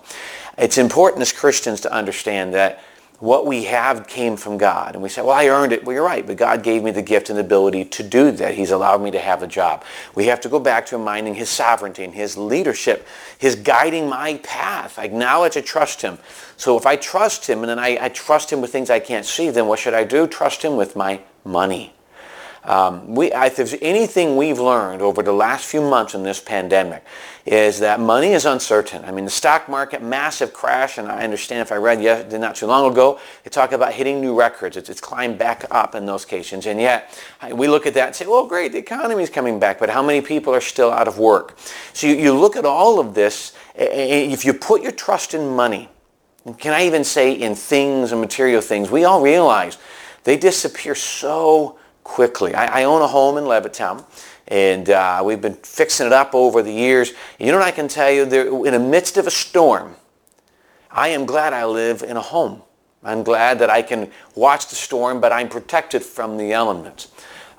It's 0.60 0.78
important 0.78 1.24
as 1.24 1.34
Christians 1.34 1.82
to 1.82 1.92
understand 1.92 2.54
that 2.54 2.84
what 3.26 3.48
we 3.48 3.64
have 3.64 4.06
came 4.06 4.38
from 4.38 4.58
God. 4.58 4.94
And 4.94 5.02
we 5.02 5.10
say, 5.10 5.24
well, 5.24 5.32
I 5.32 5.48
earned 5.48 5.74
it. 5.74 5.84
Well, 5.84 5.96
you're 5.96 6.06
right, 6.06 6.26
but 6.26 6.38
God 6.38 6.62
gave 6.62 6.84
me 6.84 6.92
the 6.92 7.02
gift 7.02 7.30
and 7.30 7.38
the 7.38 7.42
ability 7.42 7.86
to 7.86 8.04
do 8.04 8.30
that. 8.32 8.54
He's 8.54 8.70
allowed 8.70 9.02
me 9.02 9.10
to 9.12 9.20
have 9.20 9.42
a 9.42 9.48
job. 9.48 9.84
We 10.14 10.28
have 10.28 10.40
to 10.42 10.50
go 10.50 10.60
back 10.60 10.86
to 10.88 10.98
reminding 10.98 11.34
his 11.34 11.50
sovereignty 11.50 12.04
and 12.04 12.14
his 12.14 12.38
leadership, 12.38 13.08
his 13.40 13.56
guiding 13.56 14.08
my 14.08 14.36
path. 14.44 15.00
I 15.00 15.06
acknowledge 15.06 15.58
I 15.58 15.62
trust 15.62 16.04
him. 16.04 16.20
So 16.56 16.78
if 16.78 16.86
I 16.86 16.98
trust 16.98 17.48
him 17.48 17.60
and 17.60 17.70
then 17.70 17.80
I, 17.80 17.98
I 18.00 18.10
trust 18.10 18.54
him 18.54 18.62
with 18.62 18.72
things 18.72 18.92
I 18.92 19.00
can't 19.00 19.26
see, 19.26 19.50
then 19.50 19.66
what 19.66 19.80
should 19.80 19.96
I 19.96 20.04
do? 20.04 20.28
Trust 20.28 20.62
him 20.62 20.78
with 20.78 20.96
my 20.96 21.20
money. 21.44 21.95
Um, 22.66 23.14
we, 23.14 23.32
if 23.32 23.56
there's 23.56 23.76
anything 23.82 24.38
we've 24.38 24.60
learned 24.60 25.02
over 25.02 25.22
the 25.22 25.32
last 25.32 25.66
few 25.66 25.82
months 25.82 26.16
in 26.16 26.24
this 26.24 26.42
pandemic, 26.42 27.04
is 27.46 27.80
that 27.80 28.00
money 28.00 28.30
is 28.34 28.46
uncertain. 28.46 29.06
I 29.06 29.12
mean, 29.12 29.26
the 29.26 29.32
stock 29.32 29.70
market, 29.70 30.02
massive 30.02 30.52
crash, 30.52 30.98
and 30.98 31.08
I 31.08 31.24
understand 31.24 31.62
if 31.62 31.72
I 31.72 31.76
read 31.76 32.02
yes, 32.02 32.32
not 32.34 32.56
too 32.56 32.66
long 32.66 32.92
ago, 32.92 33.20
they 33.44 33.52
talk 33.52 33.72
about 33.72 33.94
hitting 33.94 34.20
new 34.20 34.38
records. 34.38 34.78
It's, 34.78 34.90
it's 34.90 35.00
climbed 35.00 35.38
back 35.38 35.66
up 35.70 35.94
in 35.94 36.08
those 36.08 36.26
cases. 36.26 36.66
And 36.66 36.82
yet, 36.82 37.16
we 37.54 37.68
look 37.68 37.86
at 37.86 37.94
that 37.94 38.08
and 38.08 38.16
say, 38.16 38.26
well, 38.26 38.48
great, 38.48 38.72
the 38.72 38.80
economy 38.80 39.22
is 39.22 39.30
coming 39.30 39.60
back, 39.60 39.78
but 39.78 39.92
how 39.92 40.02
many 40.02 40.22
people 40.22 40.54
are 40.56 40.62
still 40.62 40.90
out 40.90 41.08
of 41.08 41.20
work? 41.20 41.58
So 41.94 42.08
you, 42.08 42.16
you 42.16 42.34
look 42.34 42.56
at 42.56 42.66
all 42.66 43.00
of 43.00 43.14
this, 43.14 43.54
if 43.76 44.44
you 44.44 44.54
put 44.54 44.82
your 44.82 44.92
trust 44.92 45.36
in 45.36 45.56
money, 45.56 45.90
can 46.58 46.74
I 46.74 46.86
even 46.86 47.04
say 47.04 47.34
in 47.34 47.54
things 47.54 48.12
and 48.12 48.22
material 48.22 48.62
things, 48.62 48.90
we 48.90 49.04
all 49.04 49.22
realize 49.22 49.78
they 50.24 50.38
disappear 50.38 50.96
so 50.96 51.78
quickly. 52.06 52.54
I, 52.54 52.82
I 52.82 52.84
own 52.86 53.02
a 53.02 53.08
home 53.08 53.38
in 53.38 53.44
Levittown 53.44 54.06
and 54.48 54.90
uh, 54.90 55.22
we've 55.26 55.42
been 55.42 55.56
fixing 55.56 56.06
it 56.06 56.14
up 56.14 56.34
over 56.34 56.62
the 56.62 56.72
years. 56.72 57.14
You 57.40 57.48
know 57.52 57.58
what 57.58 57.68
I 57.68 57.72
can 57.72 57.90
tell 57.90 58.12
you? 58.12 58.26
There, 58.26 58.48
in 58.48 58.74
the 58.74 58.80
midst 58.80 59.18
of 59.18 59.28
a 59.28 59.32
storm, 59.32 59.96
I 60.92 61.10
am 61.10 61.26
glad 61.26 61.52
I 61.52 61.66
live 61.66 62.04
in 62.04 62.16
a 62.16 62.22
home. 62.22 62.62
I'm 63.04 63.24
glad 63.24 63.60
that 63.60 63.70
I 63.70 63.82
can 63.82 64.12
watch 64.36 64.68
the 64.68 64.76
storm, 64.76 65.20
but 65.20 65.32
I'm 65.32 65.50
protected 65.50 66.04
from 66.04 66.38
the 66.38 66.54
elements. 66.54 67.12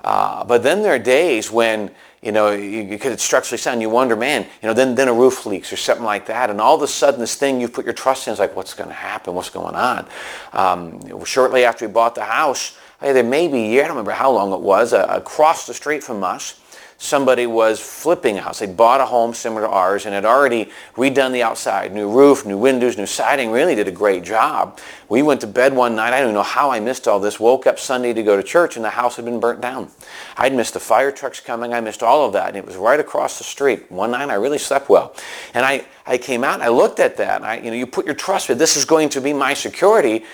Uh, 0.03 0.43
but 0.43 0.63
then 0.63 0.81
there 0.81 0.93
are 0.93 0.99
days 0.99 1.51
when, 1.51 1.91
you 2.21 2.31
know, 2.31 2.55
because 2.55 3.11
it's 3.11 3.23
structurally 3.23 3.57
sound, 3.57 3.81
you 3.81 3.89
wonder, 3.89 4.15
man, 4.15 4.43
you 4.61 4.67
know, 4.67 4.73
then, 4.73 4.95
then 4.95 5.09
a 5.09 5.13
roof 5.13 5.45
leaks 5.45 5.71
or 5.71 5.77
something 5.77 6.05
like 6.05 6.25
that. 6.27 6.49
And 6.49 6.61
all 6.61 6.75
of 6.75 6.81
a 6.81 6.87
sudden 6.87 7.19
this 7.19 7.35
thing 7.35 7.59
you 7.59 7.67
put 7.67 7.83
your 7.83 7.93
trust 7.93 8.27
in 8.27 8.33
is 8.33 8.39
like, 8.39 8.55
what's 8.55 8.73
going 8.73 8.89
to 8.89 8.95
happen? 8.95 9.33
What's 9.33 9.49
going 9.49 9.75
on? 9.75 10.07
Um, 10.53 11.25
shortly 11.25 11.65
after 11.65 11.85
we 11.85 11.91
bought 11.91 12.15
the 12.15 12.23
house, 12.25 12.77
there 12.99 13.23
may 13.23 13.47
be 13.47 13.65
a 13.65 13.67
year, 13.67 13.83
I 13.83 13.87
don't 13.87 13.95
remember 13.95 14.11
how 14.11 14.31
long 14.31 14.51
it 14.53 14.61
was, 14.61 14.93
uh, 14.93 15.05
across 15.09 15.67
the 15.67 15.73
street 15.73 16.03
from 16.03 16.23
us, 16.23 16.59
somebody 16.97 17.45
was 17.45 17.79
flipping 17.79 18.37
a 18.37 18.41
house. 18.41 18.59
They 18.59 18.65
bought 18.65 19.01
a 19.01 19.05
home 19.05 19.33
similar 19.33 19.61
to 19.61 19.69
ours 19.69 20.05
and 20.05 20.15
had 20.15 20.25
already 20.25 20.71
redone 20.95 21.31
the 21.31 21.43
outside. 21.43 21.93
New 21.93 22.09
roof, 22.09 22.45
new 22.45 22.57
windows, 22.57 22.97
new 22.97 23.05
siding, 23.05 23.51
really 23.51 23.75
did 23.75 23.87
a 23.87 23.91
great 23.91 24.23
job. 24.23 24.79
We 25.07 25.21
went 25.21 25.41
to 25.41 25.47
bed 25.47 25.75
one 25.75 25.95
night. 25.95 26.13
I 26.13 26.21
don't 26.21 26.33
know 26.33 26.43
how 26.43 26.71
I 26.71 26.79
missed 26.79 27.07
all 27.07 27.19
this. 27.19 27.39
Woke 27.39 27.67
up 27.67 27.77
Sunday 27.77 28.13
to 28.13 28.23
go 28.23 28.35
to 28.35 28.43
church 28.43 28.75
and 28.75 28.83
the 28.83 28.89
house 28.89 29.15
had 29.15 29.25
been 29.25 29.39
burnt 29.39 29.61
down. 29.61 29.91
I'd 30.37 30.55
missed 30.55 30.73
the 30.73 30.79
fire 30.79 31.11
trucks 31.11 31.39
coming. 31.39 31.73
I 31.73 31.81
missed 31.81 32.01
all 32.01 32.25
of 32.25 32.33
that. 32.33 32.49
And 32.49 32.57
it 32.57 32.65
was 32.65 32.75
right 32.75 32.99
across 32.99 33.37
the 33.37 33.43
street. 33.43 33.91
One 33.91 34.11
night 34.11 34.29
I 34.29 34.35
really 34.35 34.57
slept 34.57 34.89
well. 34.89 35.15
And 35.53 35.65
I, 35.65 35.85
I 36.05 36.17
came 36.17 36.43
out 36.43 36.55
and 36.55 36.63
I 36.63 36.69
looked 36.69 36.99
at 36.99 37.17
that. 37.17 37.43
I, 37.43 37.57
you 37.59 37.69
know, 37.69 37.77
you 37.77 37.85
put 37.85 38.05
your 38.05 38.15
trust 38.15 38.49
in 38.49 38.57
this 38.57 38.75
is 38.75 38.85
going 38.85 39.09
to 39.09 39.21
be 39.21 39.33
my 39.33 39.53
security. 39.53 40.25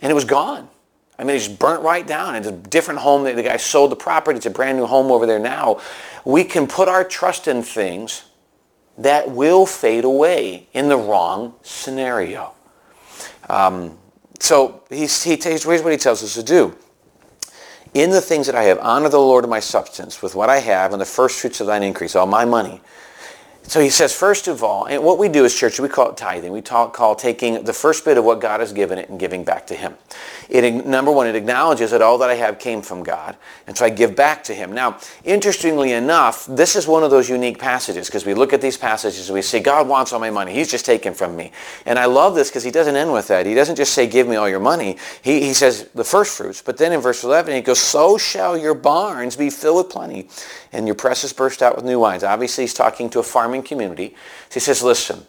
And 0.00 0.10
it 0.10 0.14
was 0.14 0.24
gone. 0.24 0.68
I 1.20 1.24
mean, 1.24 1.36
it 1.36 1.40
just 1.40 1.58
burnt 1.58 1.82
right 1.82 2.06
down. 2.06 2.34
It's 2.34 2.46
a 2.46 2.52
different 2.52 3.00
home. 3.00 3.24
The 3.24 3.42
guy 3.42 3.58
sold 3.58 3.92
the 3.92 3.96
property. 3.96 4.38
It's 4.38 4.46
a 4.46 4.50
brand 4.50 4.78
new 4.78 4.86
home 4.86 5.12
over 5.12 5.26
there 5.26 5.38
now. 5.38 5.78
We 6.24 6.44
can 6.44 6.66
put 6.66 6.88
our 6.88 7.04
trust 7.04 7.46
in 7.46 7.62
things 7.62 8.24
that 8.96 9.30
will 9.30 9.66
fade 9.66 10.04
away 10.04 10.66
in 10.72 10.88
the 10.88 10.96
wrong 10.96 11.54
scenario. 11.62 12.54
Um, 13.50 13.98
so 14.38 14.82
he's, 14.88 15.22
he, 15.22 15.36
here's 15.36 15.66
what 15.66 15.92
he 15.92 15.98
tells 15.98 16.22
us 16.22 16.32
to 16.34 16.42
do. 16.42 16.74
In 17.92 18.08
the 18.10 18.22
things 18.22 18.46
that 18.46 18.54
I 18.54 18.62
have, 18.64 18.78
honor 18.78 19.10
the 19.10 19.18
Lord 19.18 19.44
of 19.44 19.50
my 19.50 19.60
substance 19.60 20.22
with 20.22 20.34
what 20.34 20.48
I 20.48 20.60
have 20.60 20.92
and 20.92 21.00
the 21.02 21.06
first 21.06 21.40
fruits 21.40 21.60
of 21.60 21.66
thine 21.66 21.82
increase, 21.82 22.16
all 22.16 22.26
my 22.26 22.46
money. 22.46 22.80
So 23.62 23.80
he 23.80 23.90
says, 23.90 24.12
first 24.14 24.48
of 24.48 24.64
all, 24.64 24.86
and 24.86 25.02
what 25.04 25.18
we 25.18 25.28
do 25.28 25.44
as 25.44 25.54
church, 25.54 25.78
we 25.78 25.88
call 25.88 26.10
it 26.10 26.16
tithing. 26.16 26.50
We 26.50 26.62
talk, 26.62 26.92
call 26.92 27.14
taking 27.14 27.62
the 27.62 27.72
first 27.72 28.04
bit 28.04 28.18
of 28.18 28.24
what 28.24 28.40
God 28.40 28.60
has 28.60 28.72
given 28.72 28.98
it 28.98 29.08
and 29.08 29.20
giving 29.20 29.44
back 29.44 29.66
to 29.68 29.74
him. 29.74 29.94
It, 30.50 30.84
number 30.84 31.12
one, 31.12 31.28
it 31.28 31.36
acknowledges 31.36 31.92
that 31.92 32.02
all 32.02 32.18
that 32.18 32.28
I 32.28 32.34
have 32.34 32.58
came 32.58 32.82
from 32.82 33.04
God, 33.04 33.36
and 33.68 33.76
so 33.78 33.84
I 33.84 33.90
give 33.90 34.16
back 34.16 34.42
to 34.44 34.54
him. 34.54 34.72
Now, 34.72 34.98
interestingly 35.22 35.92
enough, 35.92 36.44
this 36.46 36.74
is 36.74 36.88
one 36.88 37.04
of 37.04 37.10
those 37.12 37.30
unique 37.30 37.58
passages 37.58 38.08
because 38.08 38.26
we 38.26 38.34
look 38.34 38.52
at 38.52 38.60
these 38.60 38.76
passages 38.76 39.28
and 39.28 39.34
we 39.34 39.42
say, 39.42 39.60
God 39.60 39.86
wants 39.86 40.12
all 40.12 40.18
my 40.18 40.30
money. 40.30 40.52
He's 40.52 40.68
just 40.68 40.84
taken 40.84 41.14
from 41.14 41.36
me. 41.36 41.52
And 41.86 42.00
I 42.00 42.06
love 42.06 42.34
this 42.34 42.50
because 42.50 42.64
he 42.64 42.72
doesn't 42.72 42.96
end 42.96 43.12
with 43.12 43.28
that. 43.28 43.46
He 43.46 43.54
doesn't 43.54 43.76
just 43.76 43.94
say, 43.94 44.08
give 44.08 44.26
me 44.26 44.34
all 44.34 44.48
your 44.48 44.60
money. 44.60 44.96
He, 45.22 45.40
he 45.40 45.54
says 45.54 45.88
the 45.94 46.04
first 46.04 46.36
fruits, 46.36 46.60
but 46.60 46.76
then 46.76 46.92
in 46.92 47.00
verse 47.00 47.22
11, 47.22 47.54
he 47.54 47.60
goes, 47.60 47.78
so 47.78 48.18
shall 48.18 48.58
your 48.58 48.74
barns 48.74 49.36
be 49.36 49.50
filled 49.50 49.84
with 49.84 49.92
plenty, 49.92 50.28
and 50.72 50.86
your 50.86 50.96
presses 50.96 51.32
burst 51.32 51.62
out 51.62 51.76
with 51.76 51.84
new 51.84 52.00
wines. 52.00 52.24
Obviously, 52.24 52.64
he's 52.64 52.74
talking 52.74 53.08
to 53.10 53.20
a 53.20 53.22
farming 53.22 53.62
community. 53.62 54.16
So 54.48 54.54
he 54.54 54.60
says, 54.60 54.82
listen, 54.82 55.26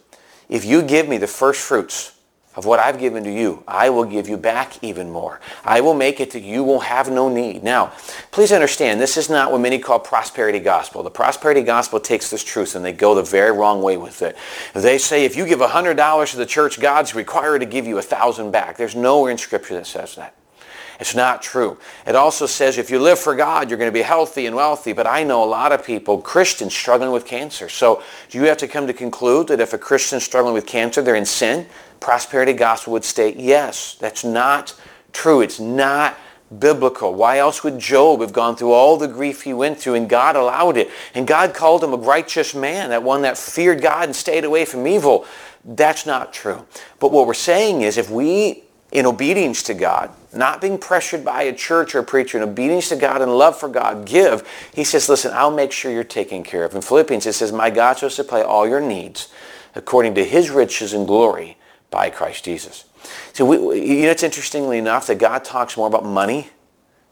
if 0.48 0.64
you 0.64 0.82
give 0.82 1.08
me 1.08 1.18
the 1.18 1.28
first 1.28 1.60
fruits 1.60 2.12
of 2.54 2.66
what 2.66 2.78
I've 2.78 2.98
given 2.98 3.24
to 3.24 3.30
you, 3.32 3.62
I 3.66 3.88
will 3.88 4.04
give 4.04 4.28
you 4.28 4.36
back 4.36 4.82
even 4.82 5.10
more. 5.10 5.40
I 5.64 5.80
will 5.80 5.94
make 5.94 6.20
it 6.20 6.32
that 6.32 6.42
you 6.42 6.62
will 6.62 6.80
have 6.80 7.10
no 7.10 7.28
need. 7.28 7.62
Now, 7.62 7.92
please 8.30 8.52
understand, 8.52 9.00
this 9.00 9.16
is 9.16 9.30
not 9.30 9.50
what 9.50 9.60
many 9.60 9.78
call 9.78 9.98
prosperity 9.98 10.58
gospel. 10.58 11.02
The 11.02 11.10
prosperity 11.10 11.62
gospel 11.62 11.98
takes 11.98 12.30
this 12.30 12.44
truth 12.44 12.74
and 12.74 12.84
they 12.84 12.92
go 12.92 13.14
the 13.14 13.22
very 13.22 13.52
wrong 13.52 13.82
way 13.82 13.96
with 13.96 14.20
it. 14.20 14.36
They 14.74 14.98
say 14.98 15.24
if 15.24 15.34
you 15.34 15.46
give 15.46 15.60
$100 15.60 16.30
to 16.30 16.36
the 16.36 16.46
church, 16.46 16.78
God's 16.78 17.14
required 17.14 17.60
to 17.60 17.66
give 17.66 17.86
you 17.86 17.98
a 17.98 18.02
thousand 18.02 18.50
back. 18.50 18.76
There's 18.76 18.94
nowhere 18.94 19.30
in 19.30 19.38
Scripture 19.38 19.74
that 19.74 19.86
says 19.86 20.14
that. 20.16 20.34
It's 21.00 21.16
not 21.16 21.42
true. 21.42 21.78
It 22.06 22.14
also 22.14 22.46
says 22.46 22.78
if 22.78 22.88
you 22.88 23.00
live 23.00 23.18
for 23.18 23.34
God, 23.34 23.68
you're 23.68 23.78
going 23.78 23.90
to 23.90 23.92
be 23.92 24.02
healthy 24.02 24.46
and 24.46 24.54
wealthy. 24.54 24.92
But 24.92 25.06
I 25.06 25.24
know 25.24 25.42
a 25.42 25.46
lot 25.46 25.72
of 25.72 25.84
people, 25.84 26.20
Christians, 26.20 26.74
struggling 26.74 27.10
with 27.10 27.26
cancer. 27.26 27.68
So 27.68 28.04
do 28.30 28.38
you 28.38 28.44
have 28.44 28.58
to 28.58 28.68
come 28.68 28.86
to 28.86 28.92
conclude 28.92 29.48
that 29.48 29.58
if 29.58 29.72
a 29.72 29.78
Christian 29.78 30.18
is 30.18 30.24
struggling 30.24 30.54
with 30.54 30.64
cancer, 30.64 31.02
they're 31.02 31.16
in 31.16 31.26
sin? 31.26 31.66
Prosperity 32.02 32.52
gospel 32.52 32.94
would 32.94 33.04
state, 33.04 33.36
yes, 33.36 33.94
that's 33.94 34.24
not 34.24 34.74
true. 35.12 35.40
It's 35.40 35.60
not 35.60 36.18
biblical. 36.58 37.14
Why 37.14 37.38
else 37.38 37.62
would 37.62 37.78
Job 37.78 38.22
have 38.22 38.32
gone 38.32 38.56
through 38.56 38.72
all 38.72 38.96
the 38.96 39.06
grief 39.06 39.42
he 39.42 39.54
went 39.54 39.78
through 39.78 39.94
and 39.94 40.08
God 40.08 40.34
allowed 40.34 40.76
it? 40.76 40.90
And 41.14 41.28
God 41.28 41.54
called 41.54 41.84
him 41.84 41.92
a 41.92 41.96
righteous 41.96 42.56
man, 42.56 42.90
that 42.90 43.04
one 43.04 43.22
that 43.22 43.38
feared 43.38 43.80
God 43.80 44.04
and 44.04 44.16
stayed 44.16 44.42
away 44.42 44.64
from 44.64 44.84
evil. 44.88 45.26
That's 45.64 46.04
not 46.04 46.32
true. 46.32 46.66
But 46.98 47.12
what 47.12 47.28
we're 47.28 47.34
saying 47.34 47.82
is 47.82 47.96
if 47.96 48.10
we 48.10 48.64
in 48.90 49.06
obedience 49.06 49.62
to 49.62 49.74
God, 49.74 50.10
not 50.34 50.60
being 50.60 50.78
pressured 50.78 51.24
by 51.24 51.42
a 51.44 51.54
church 51.54 51.94
or 51.94 52.00
a 52.00 52.04
preacher, 52.04 52.36
in 52.36 52.42
obedience 52.42 52.88
to 52.88 52.96
God 52.96 53.22
and 53.22 53.38
love 53.38 53.56
for 53.56 53.68
God, 53.68 54.06
give. 54.06 54.46
He 54.74 54.82
says, 54.82 55.08
listen, 55.08 55.30
I'll 55.32 55.54
make 55.54 55.70
sure 55.70 55.92
you're 55.92 56.02
taken 56.02 56.42
care 56.42 56.64
of. 56.64 56.74
In 56.74 56.82
Philippians, 56.82 57.26
it 57.26 57.34
says, 57.34 57.52
my 57.52 57.70
God 57.70 57.98
shall 57.98 58.10
supply 58.10 58.42
all 58.42 58.68
your 58.68 58.80
needs 58.80 59.28
according 59.76 60.16
to 60.16 60.24
his 60.24 60.50
riches 60.50 60.92
and 60.92 61.06
glory 61.06 61.56
by 61.92 62.10
Christ 62.10 62.44
Jesus. 62.44 62.86
So 63.32 63.44
we, 63.44 63.80
you 63.80 64.02
know, 64.02 64.10
it's 64.10 64.24
interestingly 64.24 64.78
enough 64.78 65.06
that 65.06 65.18
God 65.18 65.44
talks 65.44 65.76
more 65.76 65.86
about 65.86 66.04
money 66.04 66.50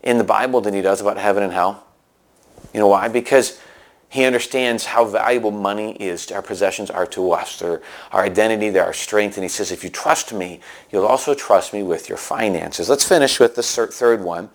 in 0.02 0.18
the 0.18 0.24
Bible 0.24 0.60
than 0.60 0.74
he 0.74 0.82
does 0.82 1.00
about 1.00 1.18
heaven 1.18 1.44
and 1.44 1.52
hell. 1.52 1.84
You 2.74 2.80
know 2.80 2.88
why? 2.88 3.06
Because 3.06 3.60
he 4.08 4.24
understands 4.24 4.84
how 4.86 5.04
valuable 5.04 5.52
money 5.52 5.92
is, 5.92 6.32
our 6.32 6.42
possessions 6.42 6.90
are 6.90 7.06
to 7.06 7.30
us. 7.30 7.60
They're 7.60 7.80
our 8.10 8.24
identity, 8.24 8.70
they're 8.70 8.84
our 8.84 8.92
strength. 8.92 9.36
And 9.36 9.44
he 9.44 9.48
says, 9.48 9.70
if 9.70 9.84
you 9.84 9.90
trust 9.90 10.32
me, 10.32 10.60
you'll 10.90 11.06
also 11.06 11.32
trust 11.32 11.72
me 11.72 11.84
with 11.84 12.08
your 12.08 12.18
finances. 12.18 12.88
Let's 12.88 13.06
finish 13.06 13.38
with 13.38 13.54
the 13.54 13.62
third 13.62 14.22
one. 14.22 14.50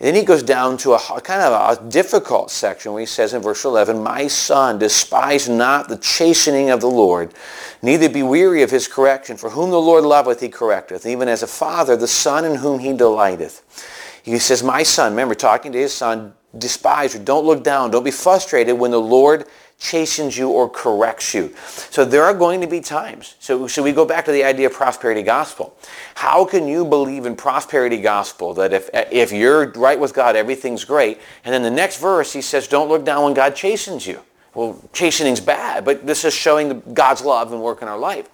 And 0.00 0.06
then 0.06 0.14
he 0.14 0.22
goes 0.22 0.42
down 0.42 0.78
to 0.78 0.94
a 0.94 1.20
kind 1.20 1.42
of 1.42 1.78
a 1.78 1.90
difficult 1.90 2.50
section 2.50 2.92
where 2.92 3.00
he 3.00 3.06
says 3.06 3.34
in 3.34 3.42
verse 3.42 3.66
11, 3.66 4.02
My 4.02 4.28
son, 4.28 4.78
despise 4.78 5.46
not 5.46 5.90
the 5.90 5.98
chastening 5.98 6.70
of 6.70 6.80
the 6.80 6.88
Lord, 6.88 7.34
neither 7.82 8.08
be 8.08 8.22
weary 8.22 8.62
of 8.62 8.70
his 8.70 8.88
correction. 8.88 9.36
For 9.36 9.50
whom 9.50 9.68
the 9.68 9.80
Lord 9.80 10.04
loveth, 10.04 10.40
he 10.40 10.48
correcteth, 10.48 11.04
even 11.04 11.28
as 11.28 11.42
a 11.42 11.46
father, 11.46 11.96
the 11.96 12.08
son 12.08 12.46
in 12.46 12.54
whom 12.54 12.78
he 12.78 12.94
delighteth. 12.94 14.22
He 14.22 14.38
says, 14.38 14.62
My 14.62 14.82
son, 14.84 15.12
remember 15.12 15.34
talking 15.34 15.70
to 15.72 15.78
his 15.78 15.92
son, 15.92 16.32
despise 16.56 17.14
or 17.14 17.18
don't 17.18 17.44
look 17.44 17.62
down. 17.62 17.90
Don't 17.90 18.02
be 18.02 18.10
frustrated 18.10 18.78
when 18.78 18.92
the 18.92 19.00
Lord 19.00 19.46
chastens 19.80 20.36
you 20.36 20.50
or 20.50 20.68
corrects 20.68 21.34
you. 21.34 21.52
So 21.90 22.04
there 22.04 22.22
are 22.22 22.34
going 22.34 22.60
to 22.60 22.66
be 22.66 22.80
times. 22.80 23.34
So, 23.40 23.66
so 23.66 23.82
we 23.82 23.92
go 23.92 24.04
back 24.04 24.26
to 24.26 24.32
the 24.32 24.44
idea 24.44 24.66
of 24.66 24.74
prosperity 24.74 25.22
gospel. 25.22 25.74
How 26.14 26.44
can 26.44 26.68
you 26.68 26.84
believe 26.84 27.26
in 27.26 27.34
prosperity 27.34 28.00
gospel 28.00 28.54
that 28.54 28.72
if, 28.72 28.90
if 28.92 29.32
you're 29.32 29.70
right 29.72 29.98
with 29.98 30.14
God, 30.14 30.36
everything's 30.36 30.84
great, 30.84 31.18
and 31.44 31.52
then 31.52 31.62
the 31.62 31.70
next 31.70 31.98
verse 31.98 32.32
he 32.32 32.42
says, 32.42 32.68
don't 32.68 32.88
look 32.88 33.04
down 33.04 33.24
when 33.24 33.34
God 33.34 33.56
chastens 33.56 34.06
you. 34.06 34.20
Well, 34.54 34.78
chastening's 34.92 35.40
bad, 35.40 35.84
but 35.84 36.06
this 36.06 36.24
is 36.24 36.34
showing 36.34 36.82
God's 36.92 37.22
love 37.22 37.52
and 37.52 37.62
work 37.62 37.82
in 37.82 37.88
our 37.88 37.98
life. 37.98 38.28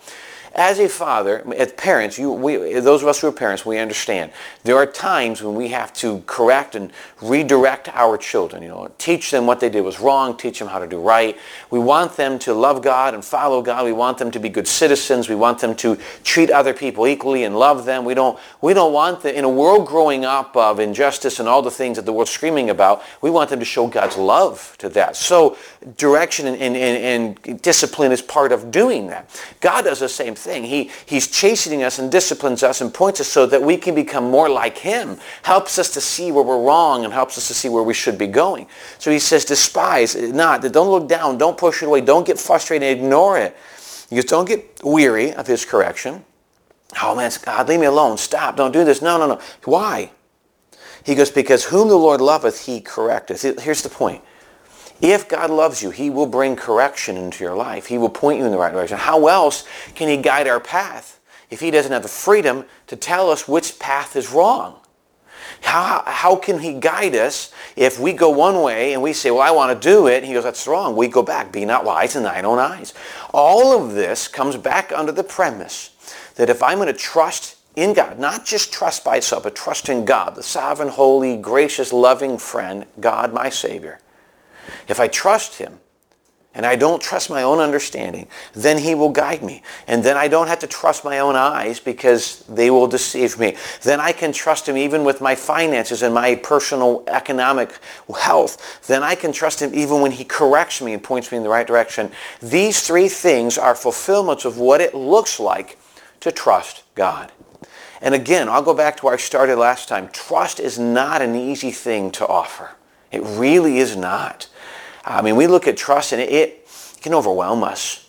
As 0.56 0.78
a 0.78 0.88
father, 0.88 1.44
as 1.54 1.72
parents, 1.72 2.18
you, 2.18 2.32
we, 2.32 2.80
those 2.80 3.02
of 3.02 3.08
us 3.08 3.20
who 3.20 3.26
are 3.26 3.32
parents, 3.32 3.66
we 3.66 3.76
understand. 3.76 4.32
There 4.64 4.76
are 4.76 4.86
times 4.86 5.42
when 5.42 5.54
we 5.54 5.68
have 5.68 5.92
to 5.94 6.22
correct 6.26 6.74
and 6.74 6.90
redirect 7.20 7.90
our 7.90 8.16
children. 8.16 8.62
You 8.62 8.70
know, 8.70 8.90
teach 8.96 9.30
them 9.30 9.46
what 9.46 9.60
they 9.60 9.68
did 9.68 9.82
was 9.82 10.00
wrong, 10.00 10.34
teach 10.34 10.58
them 10.58 10.68
how 10.68 10.78
to 10.78 10.86
do 10.86 10.98
right. 10.98 11.36
We 11.70 11.78
want 11.78 12.16
them 12.16 12.38
to 12.38 12.54
love 12.54 12.80
God 12.80 13.12
and 13.12 13.22
follow 13.22 13.60
God. 13.60 13.84
We 13.84 13.92
want 13.92 14.16
them 14.16 14.30
to 14.30 14.38
be 14.38 14.48
good 14.48 14.66
citizens. 14.66 15.28
We 15.28 15.34
want 15.34 15.58
them 15.58 15.74
to 15.76 15.98
treat 16.24 16.50
other 16.50 16.72
people 16.72 17.06
equally 17.06 17.44
and 17.44 17.54
love 17.58 17.84
them. 17.84 18.06
We 18.06 18.14
don't, 18.14 18.38
we 18.62 18.72
don't 18.72 18.94
want 18.94 19.20
them, 19.20 19.34
in 19.34 19.44
a 19.44 19.50
world 19.50 19.86
growing 19.86 20.24
up 20.24 20.56
of 20.56 20.80
injustice 20.80 21.38
and 21.38 21.50
all 21.50 21.60
the 21.60 21.70
things 21.70 21.96
that 21.98 22.06
the 22.06 22.14
world's 22.14 22.30
screaming 22.30 22.70
about, 22.70 23.02
we 23.20 23.30
want 23.30 23.50
them 23.50 23.58
to 23.58 23.66
show 23.66 23.88
God's 23.88 24.16
love 24.16 24.74
to 24.78 24.88
that. 24.88 25.16
So 25.16 25.58
direction 25.98 26.46
and, 26.46 26.56
and, 26.56 26.76
and, 26.76 27.38
and 27.44 27.60
discipline 27.60 28.10
is 28.10 28.22
part 28.22 28.52
of 28.52 28.70
doing 28.70 29.08
that. 29.08 29.28
God 29.60 29.82
does 29.82 30.00
the 30.00 30.08
same 30.08 30.34
thing 30.34 30.45
thing. 30.46 30.64
He, 30.64 30.90
he's 31.04 31.28
chastening 31.28 31.82
us 31.82 31.98
and 31.98 32.10
disciplines 32.10 32.62
us 32.62 32.80
and 32.80 32.94
points 32.94 33.20
us 33.20 33.28
so 33.28 33.44
that 33.46 33.62
we 33.62 33.76
can 33.76 33.94
become 33.94 34.30
more 34.30 34.48
like 34.48 34.78
him. 34.78 35.18
Helps 35.42 35.78
us 35.78 35.90
to 35.94 36.00
see 36.00 36.32
where 36.32 36.44
we're 36.44 36.62
wrong 36.62 37.04
and 37.04 37.12
helps 37.12 37.36
us 37.36 37.48
to 37.48 37.54
see 37.54 37.68
where 37.68 37.82
we 37.82 37.92
should 37.92 38.16
be 38.16 38.26
going. 38.26 38.66
So 38.98 39.10
he 39.10 39.18
says, 39.18 39.44
despise 39.44 40.14
not. 40.14 40.62
Don't 40.62 40.90
look 40.90 41.08
down. 41.08 41.36
Don't 41.36 41.58
push 41.58 41.82
it 41.82 41.86
away. 41.86 42.00
Don't 42.00 42.26
get 42.26 42.38
frustrated. 42.38 42.96
Ignore 42.96 43.38
it. 43.38 43.56
Goes, 44.10 44.24
don't 44.24 44.48
get 44.48 44.80
weary 44.82 45.32
of 45.34 45.46
his 45.46 45.64
correction. 45.64 46.24
Oh 47.02 47.14
man, 47.14 47.30
God, 47.44 47.68
leave 47.68 47.80
me 47.80 47.86
alone. 47.86 48.16
Stop. 48.16 48.56
Don't 48.56 48.72
do 48.72 48.84
this. 48.84 49.02
No, 49.02 49.18
no, 49.18 49.26
no. 49.26 49.40
Why? 49.64 50.12
He 51.04 51.14
goes, 51.14 51.30
because 51.30 51.64
whom 51.64 51.88
the 51.88 51.96
Lord 51.96 52.20
loveth, 52.20 52.66
he 52.66 52.80
correcteth. 52.80 53.60
Here's 53.60 53.82
the 53.82 53.88
point. 53.88 54.22
If 55.00 55.28
God 55.28 55.50
loves 55.50 55.82
you, 55.82 55.90
he 55.90 56.10
will 56.10 56.26
bring 56.26 56.56
correction 56.56 57.16
into 57.16 57.44
your 57.44 57.56
life. 57.56 57.86
He 57.86 57.98
will 57.98 58.08
point 58.08 58.38
you 58.38 58.46
in 58.46 58.52
the 58.52 58.58
right 58.58 58.72
direction. 58.72 58.98
How 58.98 59.26
else 59.26 59.64
can 59.94 60.08
he 60.08 60.16
guide 60.16 60.46
our 60.46 60.60
path 60.60 61.20
if 61.50 61.60
he 61.60 61.70
doesn't 61.70 61.92
have 61.92 62.02
the 62.02 62.08
freedom 62.08 62.64
to 62.86 62.96
tell 62.96 63.30
us 63.30 63.46
which 63.46 63.78
path 63.78 64.16
is 64.16 64.32
wrong? 64.32 64.80
How, 65.62 66.02
how 66.06 66.36
can 66.36 66.58
he 66.60 66.74
guide 66.74 67.14
us 67.14 67.52
if 67.76 67.98
we 67.98 68.12
go 68.12 68.30
one 68.30 68.62
way 68.62 68.92
and 68.92 69.02
we 69.02 69.12
say, 69.12 69.30
well, 69.30 69.42
I 69.42 69.50
want 69.50 69.80
to 69.80 69.88
do 69.88 70.06
it. 70.06 70.18
and 70.18 70.26
He 70.26 70.32
goes, 70.32 70.44
that's 70.44 70.66
wrong. 70.66 70.96
We 70.96 71.08
go 71.08 71.22
back. 71.22 71.52
Be 71.52 71.64
not 71.64 71.84
wise 71.84 72.16
in 72.16 72.22
thine 72.22 72.44
own 72.44 72.58
eyes. 72.58 72.94
All 73.32 73.82
of 73.82 73.94
this 73.94 74.28
comes 74.28 74.56
back 74.56 74.92
under 74.92 75.12
the 75.12 75.24
premise 75.24 75.90
that 76.36 76.50
if 76.50 76.62
I'm 76.62 76.78
going 76.78 76.88
to 76.88 76.92
trust 76.92 77.56
in 77.74 77.92
God, 77.92 78.18
not 78.18 78.44
just 78.44 78.72
trust 78.72 79.04
by 79.04 79.16
itself, 79.16 79.42
but 79.42 79.54
trust 79.54 79.88
in 79.88 80.04
God, 80.04 80.34
the 80.34 80.42
sovereign, 80.42 80.88
holy, 80.88 81.36
gracious, 81.36 81.92
loving 81.92 82.38
friend, 82.38 82.86
God, 83.00 83.32
my 83.32 83.50
Savior, 83.50 84.00
if 84.88 85.00
I 85.00 85.08
trust 85.08 85.58
him 85.58 85.80
and 86.56 86.64
I 86.64 86.74
don't 86.74 87.02
trust 87.02 87.28
my 87.28 87.42
own 87.42 87.58
understanding, 87.58 88.28
then 88.54 88.78
he 88.78 88.94
will 88.94 89.10
guide 89.10 89.42
me. 89.42 89.62
And 89.86 90.02
then 90.02 90.16
I 90.16 90.26
don't 90.26 90.48
have 90.48 90.60
to 90.60 90.66
trust 90.66 91.04
my 91.04 91.18
own 91.18 91.36
eyes 91.36 91.78
because 91.80 92.44
they 92.48 92.70
will 92.70 92.86
deceive 92.86 93.38
me. 93.38 93.56
Then 93.82 94.00
I 94.00 94.12
can 94.12 94.32
trust 94.32 94.66
him 94.66 94.78
even 94.78 95.04
with 95.04 95.20
my 95.20 95.34
finances 95.34 96.02
and 96.02 96.14
my 96.14 96.34
personal 96.36 97.04
economic 97.08 97.78
health. 98.18 98.86
Then 98.86 99.02
I 99.02 99.16
can 99.16 99.32
trust 99.32 99.60
him 99.60 99.74
even 99.74 100.00
when 100.00 100.12
he 100.12 100.24
corrects 100.24 100.80
me 100.80 100.94
and 100.94 101.02
points 101.02 101.30
me 101.30 101.36
in 101.36 101.44
the 101.44 101.50
right 101.50 101.66
direction. 101.66 102.10
These 102.40 102.86
three 102.86 103.08
things 103.08 103.58
are 103.58 103.74
fulfillments 103.74 104.46
of 104.46 104.56
what 104.56 104.80
it 104.80 104.94
looks 104.94 105.38
like 105.38 105.76
to 106.20 106.32
trust 106.32 106.84
God. 106.94 107.32
And 108.00 108.14
again, 108.14 108.48
I'll 108.48 108.62
go 108.62 108.74
back 108.74 108.96
to 108.96 109.04
where 109.04 109.14
I 109.14 109.18
started 109.18 109.56
last 109.56 109.88
time. 109.88 110.08
Trust 110.08 110.58
is 110.58 110.78
not 110.78 111.20
an 111.20 111.34
easy 111.34 111.70
thing 111.70 112.10
to 112.12 112.26
offer. 112.26 112.70
It 113.12 113.22
really 113.22 113.78
is 113.78 113.94
not. 113.94 114.48
I 115.06 115.22
mean, 115.22 115.36
we 115.36 115.46
look 115.46 115.68
at 115.68 115.76
trust 115.76 116.12
and 116.12 116.20
it, 116.20 116.32
it 116.32 116.68
can 117.00 117.14
overwhelm 117.14 117.62
us 117.62 118.08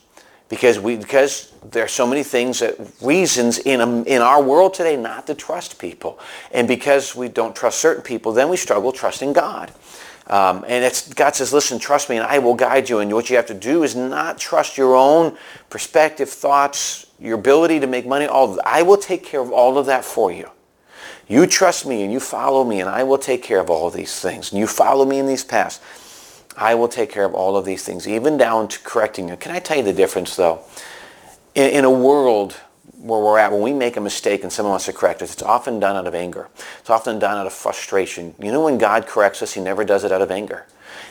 because 0.50 0.80
we 0.80 0.96
because 0.96 1.54
there 1.64 1.84
are 1.84 1.90
so 1.90 2.08
many 2.08 2.24
things 2.24 2.60
that 2.60 2.76
reasons 3.02 3.60
in 3.60 3.82
a, 3.82 4.02
in 4.04 4.22
our 4.22 4.42
world 4.42 4.74
today 4.74 4.96
not 4.96 5.28
to 5.28 5.36
trust 5.36 5.80
people, 5.80 6.20
and 6.52 6.68
because 6.68 7.16
we 7.16 7.28
don't 7.28 7.56
trust 7.56 7.80
certain 7.80 8.02
people, 8.02 8.32
then 8.32 8.50
we 8.50 8.58
struggle 8.58 8.92
trusting 8.92 9.34
God. 9.34 9.72
Um, 10.28 10.66
and 10.68 10.84
God 11.16 11.36
says, 11.36 11.54
listen, 11.54 11.80
trust 11.80 12.10
me 12.10 12.18
and 12.18 12.26
I 12.26 12.40
will 12.40 12.54
guide 12.54 12.90
you. 12.90 13.00
And 13.00 13.12
what 13.14 13.30
you 13.30 13.38
have 13.38 13.46
to 13.46 13.54
do 13.54 13.84
is 13.84 13.96
not 13.96 14.38
trust 14.38 14.78
your 14.78 14.94
own 14.94 15.38
perspective, 15.70 16.30
thoughts, 16.30 17.08
your 17.18 17.36
ability 17.36 17.80
to 17.80 17.88
make 17.88 18.06
money. 18.06 18.26
All 18.26 18.60
I 18.66 18.82
will 18.82 18.98
take 18.98 19.24
care 19.24 19.40
of 19.40 19.52
all 19.52 19.78
of 19.78 19.86
that 19.86 20.04
for 20.04 20.30
you. 20.30 20.50
You 21.30 21.48
trust 21.48 21.86
me 21.86 22.04
and 22.04 22.12
you 22.12 22.20
follow 22.20 22.66
me 22.66 22.82
and 22.82 22.90
I 22.90 23.04
will 23.04 23.18
take 23.18 23.42
care 23.42 23.62
of 23.62 23.70
all 23.70 23.90
these 23.90 24.20
things. 24.20 24.52
And 24.52 24.60
you 24.60 24.68
follow 24.68 25.06
me 25.06 25.18
in 25.18 25.28
these 25.28 25.46
paths. 25.46 25.80
I 26.58 26.74
will 26.74 26.88
take 26.88 27.12
care 27.12 27.24
of 27.24 27.36
all 27.36 27.56
of 27.56 27.66
these 27.66 27.84
things, 27.84 28.08
even 28.08 28.36
down 28.36 28.68
to 28.70 28.80
correcting 28.80 29.30
you. 29.30 29.36
Can 29.36 29.52
I 29.52 29.60
tell 29.60 29.78
you 29.78 29.84
the 29.84 29.94
difference, 29.94 30.36
though? 30.36 30.62
In, 31.54 31.70
in, 31.70 31.86
a 31.86 31.92
world 31.92 32.54
where 33.00 33.22
we're 33.22 33.38
at, 33.38 33.52
when 33.52 33.62
we 33.62 33.74
make 33.74 33.96
a 33.96 34.02
mistake 34.02 34.42
and 34.42 34.52
someone 34.52 34.72
wants 34.72 34.86
to 34.86 34.94
correct 34.94 35.22
us, 35.22 35.34
it's 35.34 35.44
often 35.44 35.80
done 35.80 35.96
out 35.96 36.08
of 36.08 36.16
anger. 36.16 36.50
It's 36.80 36.90
often 36.90 37.20
done 37.20 37.38
out 37.38 37.46
of 37.46 37.54
frustration. 37.54 38.34
You 38.40 38.52
know, 38.52 38.64
when 38.64 38.80
God 38.80 39.06
corrects 39.06 39.44
us, 39.44 39.54
he 39.54 39.62
never 39.62 39.86
does 39.86 40.04
it 40.04 40.12
out 40.12 40.24
of 40.24 40.32
anger. 40.32 40.66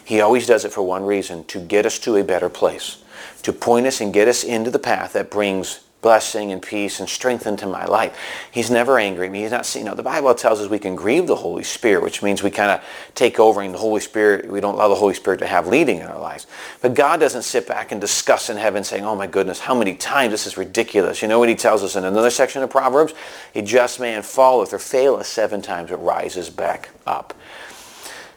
He 0.04 0.20
always 0.20 0.48
does 0.48 0.64
it 0.64 0.72
for 0.72 0.82
one 0.82 1.04
reason, 1.04 1.44
to 1.44 1.60
get 1.60 1.86
us 1.86 2.00
to 2.00 2.16
a 2.16 2.24
better 2.24 2.48
place, 2.48 3.02
to 3.42 3.52
point 3.52 3.86
us 3.86 4.00
and 4.00 4.12
get 4.12 4.26
us 4.26 4.42
into 4.42 4.72
the 4.72 4.80
path 4.80 5.12
that 5.12 5.30
brings 5.30 5.85
blessing 6.06 6.52
and 6.52 6.62
peace 6.62 7.00
and 7.00 7.08
strength 7.08 7.48
into 7.48 7.66
my 7.66 7.84
life. 7.84 8.16
He's 8.52 8.70
never 8.70 8.96
angry 8.96 9.26
at 9.26 9.32
me. 9.32 9.42
He's 9.42 9.50
not, 9.50 9.74
you 9.74 9.82
know, 9.82 9.96
the 9.96 10.04
Bible 10.04 10.32
tells 10.36 10.60
us 10.60 10.70
we 10.70 10.78
can 10.78 10.94
grieve 10.94 11.26
the 11.26 11.34
Holy 11.34 11.64
Spirit, 11.64 12.04
which 12.04 12.22
means 12.22 12.44
we 12.44 12.50
kind 12.52 12.70
of 12.70 12.80
take 13.16 13.40
over 13.40 13.60
in 13.60 13.72
the 13.72 13.78
Holy 13.78 14.00
Spirit. 14.00 14.48
We 14.48 14.60
don't 14.60 14.74
allow 14.74 14.86
the 14.86 14.94
Holy 14.94 15.14
Spirit 15.14 15.40
to 15.40 15.48
have 15.48 15.66
leading 15.66 15.98
in 15.98 16.06
our 16.06 16.20
lives. 16.20 16.46
But 16.80 16.94
God 16.94 17.18
doesn't 17.18 17.42
sit 17.42 17.66
back 17.66 17.90
and 17.90 18.00
discuss 18.00 18.48
in 18.48 18.56
heaven 18.56 18.84
saying, 18.84 19.04
oh 19.04 19.16
my 19.16 19.26
goodness, 19.26 19.58
how 19.58 19.74
many 19.74 19.96
times 19.96 20.30
this 20.30 20.46
is 20.46 20.56
ridiculous. 20.56 21.22
You 21.22 21.26
know 21.26 21.40
what 21.40 21.48
he 21.48 21.56
tells 21.56 21.82
us 21.82 21.96
in 21.96 22.04
another 22.04 22.30
section 22.30 22.62
of 22.62 22.70
Proverbs? 22.70 23.12
A 23.56 23.62
just 23.62 23.98
man 23.98 24.22
falleth 24.22 24.72
or 24.72 24.78
faileth 24.78 25.26
seven 25.26 25.60
times, 25.60 25.90
but 25.90 25.96
rises 25.96 26.50
back 26.50 26.90
up. 27.04 27.34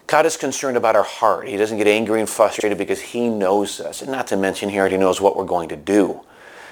God 0.08 0.26
is 0.26 0.38
concerned 0.38 0.76
about 0.76 0.96
our 0.96 1.04
heart. 1.04 1.48
He 1.48 1.56
doesn't 1.56 1.78
get 1.78 1.86
angry 1.86 2.20
and 2.20 2.28
frustrated 2.28 2.80
because 2.80 3.00
he 3.00 3.30
knows 3.30 3.80
us. 3.80 4.02
And 4.02 4.12
not 4.12 4.26
to 4.28 4.38
mention 4.38 4.70
he 4.70 4.80
already 4.80 4.98
knows 4.98 5.22
what 5.22 5.38
we're 5.38 5.46
going 5.46 5.70
to 5.70 5.76
do. 5.76 6.22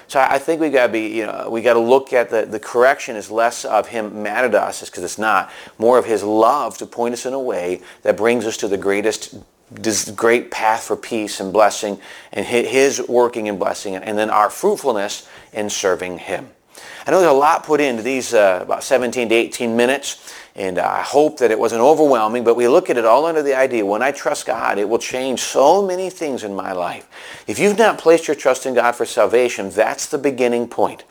So 0.08 0.20
I 0.20 0.38
think 0.38 0.60
we 0.60 0.70
got 0.70 0.86
to 0.86 0.92
be, 0.92 1.08
you 1.08 1.26
know, 1.26 1.48
we 1.50 1.60
got 1.60 1.74
to 1.74 1.80
look 1.80 2.14
at 2.14 2.30
the, 2.30 2.46
the 2.46 2.58
correction 2.58 3.14
is 3.14 3.30
less 3.30 3.66
of 3.66 3.88
him 3.88 4.22
mad 4.22 4.46
at 4.46 4.54
us, 4.54 4.80
because 4.88 5.04
it's 5.04 5.18
not, 5.18 5.50
more 5.76 5.98
of 5.98 6.06
his 6.06 6.22
love 6.22 6.78
to 6.78 6.86
point 6.86 7.12
us 7.12 7.26
in 7.26 7.34
a 7.34 7.40
way 7.40 7.82
that 8.02 8.16
brings 8.16 8.46
us 8.46 8.56
to 8.58 8.68
the 8.68 8.78
greatest 8.78 9.34
this 9.70 10.10
great 10.10 10.50
path 10.50 10.84
for 10.84 10.96
peace 10.96 11.40
and 11.40 11.52
blessing 11.52 12.00
and 12.32 12.46
his 12.46 13.06
working 13.06 13.50
and 13.50 13.58
blessing 13.58 13.96
and 13.96 14.16
then 14.16 14.30
our 14.30 14.48
fruitfulness 14.48 15.28
in 15.52 15.68
serving 15.68 16.16
him. 16.16 16.48
I 17.06 17.10
know 17.10 17.20
there's 17.20 17.32
a 17.32 17.34
lot 17.34 17.64
put 17.64 17.80
into 17.80 18.02
these 18.02 18.34
uh, 18.34 18.60
about 18.62 18.84
17 18.84 19.28
to 19.28 19.34
18 19.34 19.76
minutes, 19.76 20.34
and 20.54 20.78
I 20.78 21.02
hope 21.02 21.38
that 21.38 21.50
it 21.50 21.58
wasn't 21.58 21.80
overwhelming, 21.80 22.44
but 22.44 22.54
we 22.54 22.68
look 22.68 22.90
at 22.90 22.98
it 22.98 23.04
all 23.04 23.26
under 23.26 23.42
the 23.42 23.54
idea, 23.54 23.86
when 23.86 24.02
I 24.02 24.12
trust 24.12 24.46
God, 24.46 24.78
it 24.78 24.88
will 24.88 24.98
change 24.98 25.40
so 25.40 25.86
many 25.86 26.10
things 26.10 26.44
in 26.44 26.54
my 26.54 26.72
life. 26.72 27.08
If 27.46 27.58
you've 27.58 27.78
not 27.78 27.98
placed 27.98 28.28
your 28.28 28.34
trust 28.34 28.66
in 28.66 28.74
God 28.74 28.92
for 28.92 29.06
salvation, 29.06 29.70
that's 29.70 30.06
the 30.06 30.18
beginning 30.18 30.68
point. 30.68 31.04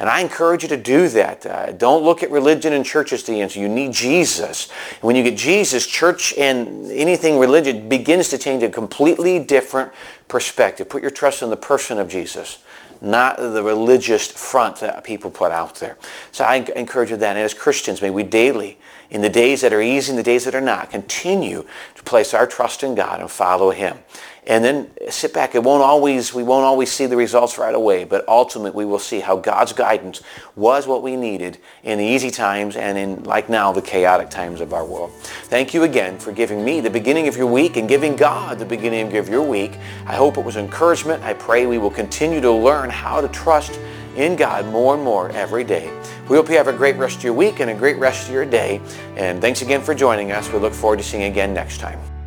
And 0.00 0.08
I 0.08 0.20
encourage 0.20 0.62
you 0.62 0.68
to 0.68 0.76
do 0.76 1.08
that. 1.08 1.44
Uh, 1.44 1.72
don't 1.72 2.04
look 2.04 2.22
at 2.22 2.30
religion 2.30 2.72
and 2.72 2.84
church 2.84 3.12
as 3.12 3.24
the 3.24 3.40
answer. 3.40 3.58
You 3.58 3.68
need 3.68 3.92
Jesus. 3.92 4.70
When 5.00 5.16
you 5.16 5.24
get 5.24 5.36
Jesus, 5.36 5.86
church 5.86 6.32
and 6.38 6.90
anything 6.92 7.38
religion 7.38 7.88
begins 7.88 8.28
to 8.28 8.38
change 8.38 8.62
a 8.62 8.68
completely 8.68 9.40
different 9.40 9.92
perspective. 10.28 10.88
Put 10.88 11.02
your 11.02 11.10
trust 11.10 11.42
in 11.42 11.50
the 11.50 11.56
person 11.56 11.98
of 11.98 12.08
Jesus 12.08 12.58
not 13.00 13.36
the 13.36 13.62
religious 13.62 14.26
front 14.26 14.76
that 14.80 15.04
people 15.04 15.30
put 15.30 15.52
out 15.52 15.76
there. 15.76 15.96
So 16.32 16.44
I 16.44 16.56
encourage 16.76 17.10
you 17.10 17.16
that. 17.18 17.36
As 17.36 17.54
Christians, 17.54 18.02
may 18.02 18.10
we 18.10 18.22
daily, 18.22 18.78
in 19.10 19.20
the 19.20 19.28
days 19.28 19.60
that 19.60 19.72
are 19.72 19.80
easy 19.80 20.10
and 20.10 20.18
the 20.18 20.22
days 20.22 20.44
that 20.44 20.54
are 20.54 20.60
not, 20.60 20.90
continue 20.90 21.64
to 21.94 22.02
place 22.02 22.34
our 22.34 22.46
trust 22.46 22.82
in 22.82 22.94
God 22.94 23.20
and 23.20 23.30
follow 23.30 23.70
Him 23.70 23.98
and 24.46 24.64
then 24.64 24.90
sit 25.10 25.34
back. 25.34 25.54
It 25.54 25.62
won't 25.62 25.82
always, 25.82 26.32
we 26.32 26.42
won't 26.42 26.64
always 26.64 26.90
see 26.90 27.06
the 27.06 27.16
results 27.16 27.58
right 27.58 27.74
away, 27.74 28.04
but 28.04 28.26
ultimately 28.28 28.84
we 28.84 28.90
will 28.90 28.98
see 28.98 29.20
how 29.20 29.36
God's 29.36 29.72
guidance 29.72 30.22
was 30.56 30.86
what 30.86 31.02
we 31.02 31.16
needed 31.16 31.58
in 31.82 31.98
the 31.98 32.04
easy 32.04 32.30
times 32.30 32.76
and 32.76 32.96
in, 32.96 33.24
like 33.24 33.48
now, 33.48 33.72
the 33.72 33.82
chaotic 33.82 34.30
times 34.30 34.60
of 34.60 34.72
our 34.72 34.84
world. 34.84 35.12
Thank 35.44 35.74
you 35.74 35.82
again 35.82 36.18
for 36.18 36.32
giving 36.32 36.64
me 36.64 36.80
the 36.80 36.90
beginning 36.90 37.28
of 37.28 37.36
your 37.36 37.46
week 37.46 37.76
and 37.76 37.88
giving 37.88 38.16
God 38.16 38.58
the 38.58 38.64
beginning 38.64 39.16
of 39.16 39.28
your 39.28 39.42
week. 39.42 39.78
I 40.06 40.14
hope 40.14 40.38
it 40.38 40.44
was 40.44 40.56
encouragement. 40.56 41.22
I 41.22 41.34
pray 41.34 41.66
we 41.66 41.78
will 41.78 41.90
continue 41.90 42.40
to 42.40 42.52
learn 42.52 42.90
how 42.90 43.20
to 43.20 43.28
trust 43.28 43.78
in 44.16 44.34
God 44.36 44.66
more 44.66 44.94
and 44.94 45.02
more 45.02 45.30
every 45.30 45.64
day. 45.64 45.90
We 46.28 46.36
hope 46.36 46.48
you 46.48 46.56
have 46.56 46.68
a 46.68 46.72
great 46.72 46.96
rest 46.96 47.18
of 47.18 47.24
your 47.24 47.34
week 47.34 47.60
and 47.60 47.70
a 47.70 47.74
great 47.74 47.96
rest 47.98 48.28
of 48.28 48.34
your 48.34 48.44
day. 48.44 48.80
And 49.16 49.40
thanks 49.40 49.62
again 49.62 49.80
for 49.80 49.94
joining 49.94 50.32
us. 50.32 50.52
We 50.52 50.58
look 50.58 50.74
forward 50.74 50.98
to 50.98 51.04
seeing 51.04 51.22
you 51.22 51.28
again 51.28 51.54
next 51.54 51.78
time. 51.78 52.17